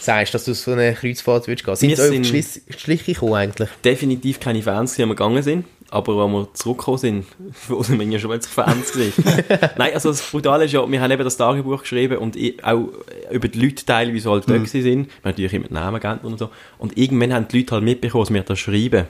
sagst, 0.00 0.34
dass 0.34 0.44
du 0.44 0.52
so 0.52 0.72
eine 0.72 0.92
Kreuzfahrt 0.94 1.46
würdest 1.46 1.64
gehen? 1.64 1.76
Sind 1.76 1.88
Wir 1.90 1.96
sie 1.96 2.18
auf 2.18 2.64
die 2.74 2.78
Schliche 2.78 3.12
gekommen 3.14 3.34
eigentlich? 3.34 3.70
Definitiv 3.84 4.40
keine 4.40 4.62
Fans, 4.62 4.94
die 4.94 4.98
wir 5.02 5.08
gegangen 5.08 5.42
sind, 5.42 5.64
aber 5.90 6.22
als 6.22 6.32
wir 6.32 6.48
zurückgekommen 6.54 6.98
sind, 6.98 7.26
waren 7.68 7.98
wir 8.00 8.06
ja 8.06 8.18
schon 8.18 8.30
plötzlich 8.30 8.52
Fans 8.54 8.92
gewesen. 8.92 9.24
Nein, 9.76 9.92
also 9.94 10.10
das 10.10 10.22
Brutale 10.30 10.64
ist 10.66 10.72
ja, 10.72 10.88
wir 10.90 11.00
haben 11.00 11.10
eben 11.10 11.24
das 11.24 11.36
Tagebuch 11.36 11.80
geschrieben 11.82 12.18
und 12.18 12.36
ich, 12.36 12.62
auch 12.64 12.88
über 13.30 13.48
die 13.48 13.60
Leute 13.60 13.84
teilweise 13.84 14.30
halt 14.30 14.48
dort 14.48 14.58
gewesen 14.64 14.82
sind. 14.82 15.06
Wir 15.06 15.14
haben 15.14 15.20
natürlich 15.24 15.52
immer 15.54 15.66
Namen 15.70 16.00
geändert 16.00 16.24
und 16.24 16.38
so. 16.38 16.50
Und 16.78 16.96
irgendwann 16.96 17.32
haben 17.34 17.48
die 17.48 17.58
Leute 17.58 17.74
halt 17.74 17.84
mitbekommen, 17.84 18.24
dass 18.24 18.32
wir 18.34 18.42
das 18.42 18.58
schreiben. 18.58 19.06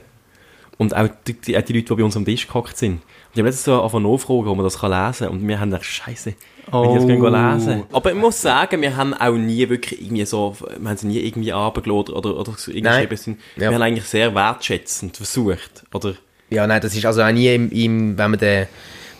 Und 0.77 0.95
auch 0.95 1.07
die, 1.27 1.33
die, 1.33 1.51
die 1.51 1.53
Leute, 1.53 1.65
die 1.69 1.83
bei 1.95 2.03
uns 2.03 2.17
am 2.17 2.25
Tisch 2.25 2.47
gehockt 2.47 2.75
sind. 2.77 2.93
Und 2.93 3.01
ich 3.33 3.39
habe 3.39 3.49
letztens 3.49 3.65
so 3.65 3.75
angefangen 3.81 4.11
nachfragen, 4.11 4.47
ob 4.47 4.55
man 4.57 4.63
das 4.63 4.79
kann 4.79 4.89
lesen 4.91 5.27
kann. 5.27 5.37
Und 5.37 5.47
wir 5.47 5.59
haben 5.59 5.69
gedacht, 5.69 5.85
Scheiße, 5.85 6.33
wenn 6.33 6.33
ich 6.33 6.95
das 6.95 7.03
Oh. 7.03 7.27
lesen. 7.27 7.83
Aber 7.91 8.11
ich 8.11 8.17
muss 8.17 8.41
sagen, 8.41 8.81
wir 8.81 8.95
haben 8.97 9.13
auch 9.13 9.33
nie 9.35 9.69
wirklich 9.69 10.01
irgendwie 10.01 10.25
so, 10.25 10.55
wir 10.79 10.89
haben 10.89 10.97
sie 10.97 11.07
nie 11.07 11.19
irgendwie 11.19 11.51
runtergeladen 11.51 12.15
oder, 12.15 12.35
oder 12.35 12.53
so 12.57 12.71
irgendwie 12.71 12.81
Nein. 12.89 13.15
sind- 13.15 13.39
Ja. 13.57 13.69
Wir 13.69 13.75
haben 13.75 13.81
eigentlich 13.83 14.05
sehr 14.05 14.33
wertschätzend 14.33 15.17
versucht. 15.17 15.83
Oder, 15.93 16.15
Ja, 16.51 16.67
nein, 16.67 16.81
das 16.81 16.95
ist 16.95 17.05
also 17.05 17.21
auch 17.23 17.31
nie 17.31 17.53
im, 17.53 17.71
im 17.71 18.17
wenn 18.17 18.31
man 18.31 18.39
den, 18.39 18.67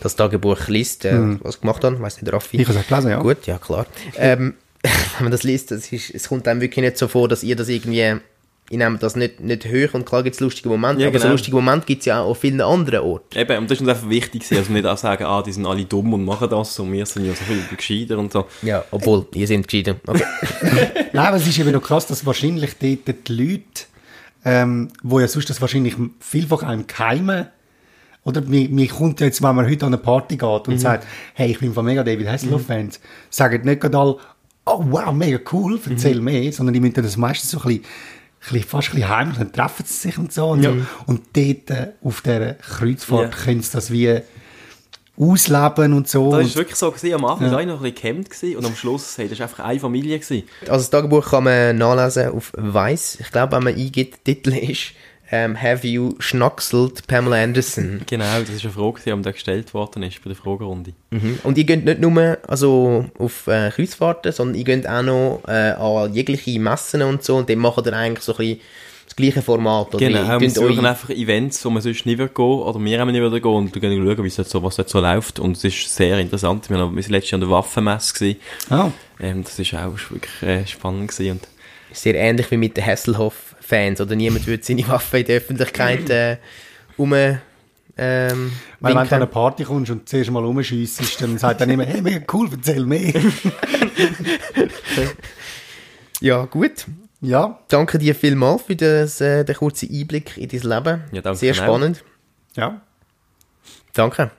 das 0.02 0.16
Tagebuch 0.16 0.68
liest, 0.68 1.06
äh, 1.06 1.38
was 1.42 1.62
gemacht 1.62 1.84
hat, 1.84 2.00
weiss 2.02 2.22
nicht, 2.22 2.32
Raffi. 2.32 2.62
Ich 2.62 2.68
habe 2.68 2.78
es 2.78 2.84
auch 2.84 2.88
gelesen, 2.88 3.10
ja. 3.12 3.20
Gut, 3.20 3.46
ja 3.48 3.58
klar. 3.58 3.86
Ähm, 4.18 4.56
wenn 4.84 4.92
man 5.26 5.32
das 5.32 5.44
liest, 5.44 5.72
das 5.72 5.92
ist, 5.92 6.14
es 6.14 6.28
kommt 6.28 6.48
einem 6.48 6.60
wirklich 6.62 6.84
nicht 6.84 6.98
so 6.98 7.08
vor, 7.08 7.28
dass 7.30 7.44
ihr 7.44 7.56
das 7.56 7.70
irgendwie, 7.70 8.16
ich 8.70 8.78
nehme 8.78 8.98
das 8.98 9.16
nicht, 9.16 9.40
nicht 9.40 9.66
hoch 9.66 9.94
und 9.94 10.06
klar 10.06 10.24
gibt 10.24 10.34
es 10.34 10.40
lustige 10.40 10.70
Momente, 10.70 11.04
Ja, 11.04 11.08
aber 11.10 11.20
so 11.20 11.24
genau. 11.24 11.34
lustige 11.34 11.56
Momente 11.56 11.86
gibt 11.86 12.00
es 12.02 12.06
ja 12.08 12.22
auch 12.22 12.32
auf 12.32 12.40
vielen 12.40 12.62
anderen 12.62 13.02
Orten. 13.02 13.38
eben, 13.38 13.58
und 13.60 13.70
das 13.70 13.78
ist 13.78 13.82
uns 13.82 13.90
einfach 13.90 14.10
wichtig 14.10 14.42
gewesen, 14.42 14.58
also 14.58 14.74
nicht 14.74 14.86
auch 14.86 14.98
sagen, 14.98 15.24
ah, 15.26 15.42
die 15.44 15.52
sind 15.52 15.66
alle 15.66 15.86
dumm 15.86 16.14
und 16.14 16.26
machen 16.26 16.50
das 16.50 16.80
und 16.80 16.92
wir 16.92 17.06
sind 17.06 17.26
ja 17.26 17.34
so 17.34 17.44
viel 17.44 17.62
gescheiter 17.78 18.18
und 18.18 18.34
so. 18.34 18.48
Ja, 18.64 18.84
obwohl, 18.92 19.26
ihr 19.36 19.48
seid 19.48 19.68
gescheiter. 19.68 19.96
Okay. 20.08 20.24
Nein, 21.14 21.26
aber 21.28 21.38
es 21.38 21.48
ist 21.48 21.60
eben 21.60 21.72
noch 21.72 21.84
krass, 21.84 22.08
dass 22.08 22.26
wahrscheinlich 22.26 22.72
dort 22.80 23.28
die 23.28 23.34
Leute, 23.34 23.84
ähm, 24.46 24.90
wo 25.04 25.20
ja 25.20 25.28
sonst 25.28 25.50
das 25.50 25.62
wahrscheinlich 25.62 25.96
vielfach 26.20 26.64
einem 26.64 26.88
keimen, 26.88 27.48
oder 28.24 28.42
mir, 28.42 28.70
mir 28.70 28.88
kommt 28.88 29.20
ja 29.20 29.26
jetzt, 29.26 29.42
wenn 29.42 29.56
man 29.56 29.66
heute 29.66 29.86
an 29.86 29.94
eine 29.94 30.02
Party 30.02 30.38
geht 30.38 30.68
und 30.68 30.78
sagt, 30.80 31.08
hey, 31.34 31.50
ich 31.52 31.60
bin 31.60 31.74
von 31.74 31.84
mega 31.84 32.04
David 32.04 32.28
Hasselhoff-Fans, 32.28 33.00
sagen 33.32 33.66
nicht 33.66 33.82
gerade 33.82 33.98
alle, 33.98 34.18
oh 34.66 34.86
wow, 34.90 35.12
mega 35.12 35.40
cool, 35.52 35.80
erzähl 35.90 36.22
mehr, 36.22 36.52
sondern 36.54 36.74
die 36.74 36.80
müssen 36.80 37.02
das 37.02 37.18
meistens 37.18 37.50
so 37.50 37.60
ein 37.62 37.68
bisschen, 37.68 37.84
ein 37.84 38.54
bisschen, 38.54 38.70
fast 38.70 38.90
ein 38.90 38.96
bisschen 38.96 39.10
heimlich, 39.10 39.38
dann 39.40 39.52
treffen 39.52 39.86
sie 39.88 39.94
sich 39.94 40.18
und 40.20 40.32
so. 40.32 40.50
Und, 40.50 40.62
so. 40.62 40.76
und 41.08 41.22
dort 41.34 41.72
äh, 41.72 41.94
auf 42.04 42.22
dieser 42.22 42.54
Kreuzfahrt 42.54 43.34
Ja. 43.34 43.44
können 43.44 43.62
sie 43.62 43.72
das 43.72 43.90
wie 43.92 44.20
ausleben 45.18 45.94
und 45.94 46.08
so. 46.08 46.32
Das 46.32 46.48
ist 46.48 46.56
wirklich 46.56 46.78
so 46.78 46.92
gewesen, 46.92 47.14
am 47.16 47.26
Anfang 47.26 47.52
war 47.52 47.62
ich 47.62 47.68
noch 47.68 47.84
ein 47.84 47.94
bisschen 47.94 48.26
gehemmt 48.30 48.58
und 48.58 48.66
am 48.66 48.76
Schluss, 48.76 49.18
hey, 49.18 49.28
das 49.28 49.40
war 49.40 49.48
einfach 49.48 49.64
eine 49.66 49.80
Familie 49.80 50.20
gewesen. 50.20 50.48
Also 50.62 50.74
das 50.74 50.90
Tagebuch 50.90 51.30
kann 51.30 51.44
man 51.44 51.78
nachlesen 51.78 52.32
auf 52.32 52.54
Weiss. 52.56 53.20
Ich 53.20 53.32
glaube, 53.32 53.56
wenn 53.56 53.64
man 53.64 53.76
eingibt, 53.76 54.26
der 54.26 54.36
Titel 54.36 54.54
ist 54.54 54.94
ähm, 55.32 55.60
Have 55.60 55.88
you 55.88 56.16
schnackselt 56.20 57.08
Pamela 57.08 57.42
Anderson? 57.42 58.02
Genau, 58.08 58.40
das 58.40 58.50
ist 58.50 58.64
eine 58.64 58.74
Frage, 58.74 59.02
die 59.06 59.22
da 59.22 59.32
gestellt 59.32 59.74
worden 59.74 60.04
ist 60.04 60.22
bei 60.24 60.30
der 60.30 60.36
Fragerunde. 60.36 60.94
Mhm. 61.10 61.40
Und 61.44 61.58
ihr 61.58 61.64
geht 61.64 61.86
nicht 61.86 62.02
nur 62.02 62.38
also, 62.48 63.06
auf 63.18 63.48
äh, 63.48 63.72
Kreuzfahrten, 63.72 64.32
sondern 64.32 64.56
ihr 64.56 64.66
geht 64.66 64.88
auch 64.88 65.02
noch 65.02 65.42
äh, 65.48 65.72
an 65.72 66.14
jegliche 66.14 66.60
Messen 66.60 67.02
und 67.02 67.24
so 67.24 67.38
und 67.38 67.50
dann 67.50 67.60
macht 67.60 67.86
ihr 67.86 67.94
eigentlich 67.94 68.24
so 68.24 68.34
ein 68.34 68.38
bisschen 68.38 68.60
das 69.12 69.16
gleiche 69.18 69.42
Format. 69.42 69.94
Oder 69.94 69.98
Genau, 70.08 70.40
wir 70.40 70.50
suchen 70.50 70.80
euch- 70.80 70.86
einfach 70.86 71.10
Events, 71.10 71.66
wo 71.66 71.70
man 71.70 71.82
sonst 71.82 72.06
nie 72.06 72.18
wird 72.18 72.34
gehen, 72.34 72.46
oder 72.46 72.80
wir 72.80 73.00
haben 73.00 73.12
nicht 73.12 73.22
wieder 73.22 73.40
gehen, 73.42 73.52
und 73.52 73.76
wir 73.76 73.82
gehen 73.82 74.06
schauen, 74.06 74.24
wie 74.24 74.30
so, 74.30 74.64
was 74.64 74.78
jetzt 74.78 74.92
so 74.92 75.00
läuft, 75.02 75.40
und 75.40 75.58
es 75.58 75.64
ist 75.66 75.94
sehr 75.96 76.18
interessant. 76.20 76.70
Wir 76.70 76.78
waren 76.80 76.96
letztes 76.96 77.32
Jahr 77.32 77.36
an 77.36 77.42
der 77.42 77.50
Waffenmesse, 77.50 78.14
gewesen. 78.14 78.40
Ah. 78.70 78.92
ähm, 79.20 79.44
das 79.44 79.60
ist 79.60 79.74
auch 79.74 79.92
wirklich 80.10 80.42
äh, 80.42 80.66
spannend 80.66 81.12
gewesen, 81.12 81.32
und 81.32 81.48
sehr 81.92 82.16
ähnlich 82.16 82.50
wie 82.52 82.58
mit 82.58 82.78
den 82.78 82.86
Hasselhoff-Fans. 82.86 84.00
Oder 84.00 84.16
niemand 84.16 84.48
würde 84.48 84.64
seine 84.64 84.88
Waffe 84.88 85.20
in 85.20 85.26
der 85.26 85.38
Öffentlichkeit 85.38 86.10
äh, 86.10 86.38
um... 86.98 87.14
Ähm, 87.98 88.54
Weil 88.80 88.96
wenn 88.96 89.04
du 89.08 89.16
an 89.16 89.22
eine 89.22 89.28
Party 89.28 89.66
kommst 89.66 89.92
und 89.92 90.08
zuerst 90.08 90.32
mal 90.32 90.44
rumschiessest, 90.44 91.22
dann 91.22 91.38
sagt 91.38 91.60
dann 91.60 91.70
immer, 91.70 91.84
hey, 91.84 92.02
mega 92.02 92.22
cool, 92.32 92.48
erzähl 92.50 92.86
mehr. 92.86 93.14
Ja, 96.22 96.46
gut. 96.46 96.86
Ja, 97.22 97.60
Danke 97.68 97.98
dir 97.98 98.16
vielmals 98.16 98.64
für 98.64 98.76
das, 98.76 99.22
äh, 99.22 99.44
den 99.46 99.56
kurzen 99.56 99.90
Einblick 99.92 100.38
in 100.38 100.50
dein 100.50 100.62
Leben. 100.62 101.04
Ja, 101.12 101.22
danke 101.22 101.40
Sehr 101.40 101.54
spannend. 101.54 102.04
ja. 102.56 102.82
Danke. 103.94 104.32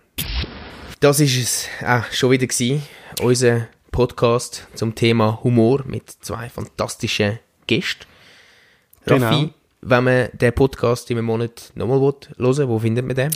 Das 1.00 1.20
ist 1.20 1.36
es 1.36 1.68
auch 1.86 2.04
schon 2.12 2.30
wieder 2.30 2.46
gewesen. 2.46 2.82
Unser 3.20 3.68
Podcast 3.90 4.66
zum 4.74 4.94
Thema 4.94 5.40
Humor 5.44 5.82
mit 5.84 6.08
zwei 6.08 6.48
fantastischen 6.48 7.38
Gästen. 7.66 8.06
Genau. 9.04 9.26
Raffi, 9.26 9.52
wenn 9.82 10.04
man 10.04 10.28
den 10.32 10.52
Podcast 10.52 11.10
in 11.10 11.18
einem 11.18 11.26
Monat 11.26 11.72
nochmal 11.74 12.00
hören 12.00 12.16
will, 12.38 12.68
wo 12.68 12.78
findet 12.78 13.06
man 13.06 13.16
den? 13.16 13.30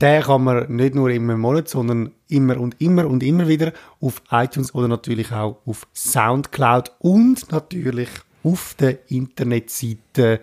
Den 0.00 0.22
kann 0.22 0.44
man 0.44 0.70
nicht 0.74 0.94
nur 0.94 1.08
im 1.08 1.38
Monat, 1.38 1.68
sondern 1.68 2.10
immer 2.28 2.58
und 2.58 2.80
immer 2.80 3.06
und 3.06 3.22
immer 3.22 3.48
wieder 3.48 3.72
auf 4.00 4.20
iTunes 4.30 4.74
oder 4.74 4.88
natürlich 4.88 5.32
auch 5.32 5.60
auf 5.64 5.86
Soundcloud 5.94 6.92
und 6.98 7.50
natürlich 7.52 8.10
auf 8.44 8.74
der 8.78 9.10
Internetseite 9.10 10.40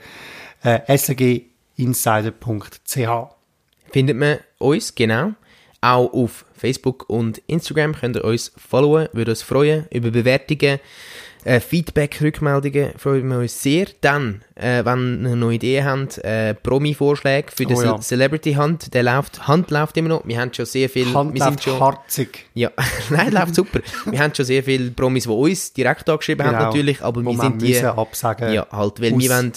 äh, 0.64 0.98
sginsider.ch. 0.98 1.48
Findet 3.92 4.18
man 4.18 4.40
uns, 4.58 4.94
genau. 4.96 5.34
Auch 5.82 6.14
auf 6.14 6.46
Facebook 6.54 7.10
und 7.10 7.40
Instagram 7.48 7.96
könnt 7.96 8.18
ihr 8.18 8.24
uns 8.24 8.52
followen. 8.56 9.08
Würde 9.14 9.32
uns 9.32 9.42
freuen 9.42 9.88
über 9.92 10.12
Bewertungen, 10.12 10.80
äh, 11.44 11.60
Feedback, 11.60 12.20
Rückmeldungen. 12.22 12.92
Freuen 12.98 13.28
wir 13.28 13.40
uns 13.40 13.62
sehr. 13.62 13.88
Dann, 14.02 14.42
äh, 14.56 14.84
wenn 14.86 15.26
ihr 15.26 15.36
noch 15.36 15.52
Ideen 15.52 15.86
habt, 15.86 16.18
äh, 16.20 16.54
Promi-Vorschläge 16.54 17.52
für 17.52 17.66
den 17.66 17.78
Oh 17.78 17.82
ja. 17.82 17.96
Ce- 17.98 18.08
Celebrity 18.10 18.54
Hunt. 18.54 18.94
Der 18.94 19.04
läuft, 19.04 19.48
Hand 19.48 19.72
läuft 19.72 19.98
immer 19.98 20.10
noch. 20.10 20.26
Wir 20.26 20.40
haben 20.40 20.54
schon 20.54 20.66
sehr 20.66 20.90
viel. 20.90 21.14
Hand 21.14 21.34
wir 21.34 21.46
läuft 21.46 21.64
schon, 21.64 21.80
harzig. 21.80 22.46
ja, 22.54 22.70
nein, 23.10 23.32
läuft 23.32 23.56
super. 23.56 23.80
Wir 24.06 24.20
haben 24.20 24.34
schon 24.36 24.46
sehr 24.46 24.64
viele 24.64 24.92
Promis, 24.92 25.24
die 25.24 25.30
uns 25.30 25.74
direkt 25.74 26.10
angeschrieben 26.10 26.46
haben, 26.46 26.54
Genau. 26.54 26.66
natürlich. 26.68 27.02
Aber 27.04 27.24
Wo 27.26 27.32
wir 27.32 27.40
sind 27.40 27.62
die. 27.62 27.78
absagen. 27.84 28.54
Ja, 28.54 28.68
halt, 28.72 29.02
weil 29.02 29.14
aus 29.14 29.20
wir 29.22 29.30
wollen... 29.30 29.52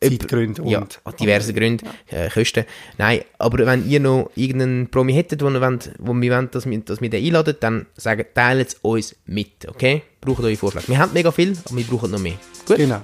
Zeitgründen 0.00 0.66
Ja, 0.66 0.80
und- 0.80 1.00
aus 1.04 1.16
diversen 1.16 1.54
Gründen, 1.54 1.86
äh, 2.08 2.28
Kosten. 2.30 2.64
Nein, 2.98 3.20
aber 3.38 3.66
wenn 3.66 3.88
ihr 3.88 4.00
noch 4.00 4.30
irgendeinen 4.34 4.88
Promi 4.90 5.12
hättet, 5.14 5.42
wo, 5.42 5.48
ihr 5.50 5.60
wollt, 5.60 5.90
wo 5.98 6.12
wir 6.14 6.32
wollen, 6.32 6.50
dass 6.50 6.66
wir, 6.66 6.78
dass 6.80 7.00
wir 7.00 7.10
den 7.10 7.24
einladen, 7.24 7.56
dann 7.60 7.86
sagen, 7.96 8.24
teilt 8.34 8.68
es 8.68 8.74
uns 8.82 9.16
mit, 9.26 9.66
okay? 9.68 10.02
Braucht 10.20 10.42
eure 10.42 10.56
Vorschläge. 10.56 10.88
Wir 10.88 10.98
haben 10.98 11.12
mega 11.12 11.30
viel, 11.32 11.56
aber 11.64 11.76
wir 11.76 11.84
brauchen 11.84 12.10
noch 12.10 12.18
mehr. 12.18 12.34
Gut, 12.66 12.76
Genau, 12.76 13.00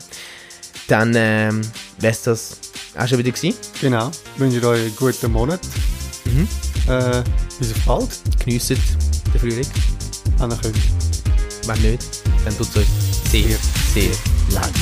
dann 0.89 1.15
ähm, 1.17 1.61
wäre 1.99 2.17
das 2.25 2.59
auch 2.97 3.09
schon 3.09 3.19
wieder 3.19 3.31
gewesen. 3.31 3.57
genau. 3.81 4.11
Ich 4.35 4.41
wünsche 4.41 4.67
euch 4.69 4.81
einen 4.81 4.97
guten 4.97 5.33
Monat. 5.33 5.61
Mhm. 6.27 6.49
Äh, 6.89 7.23
bis 7.59 7.73
auf 7.73 7.81
bald. 7.87 8.09
Geniesset 8.45 8.79
den 9.33 9.41
Frühling. 9.41 9.67
Anna 10.39 10.57
König. 10.57 10.83
Wenn 11.67 11.81
nicht, 11.93 12.03
dann 12.45 12.57
tut 12.59 12.69
es 12.69 12.77
uns 12.77 13.31
sehr, 13.31 13.57
sehr 13.95 14.11
leid. 14.53 14.73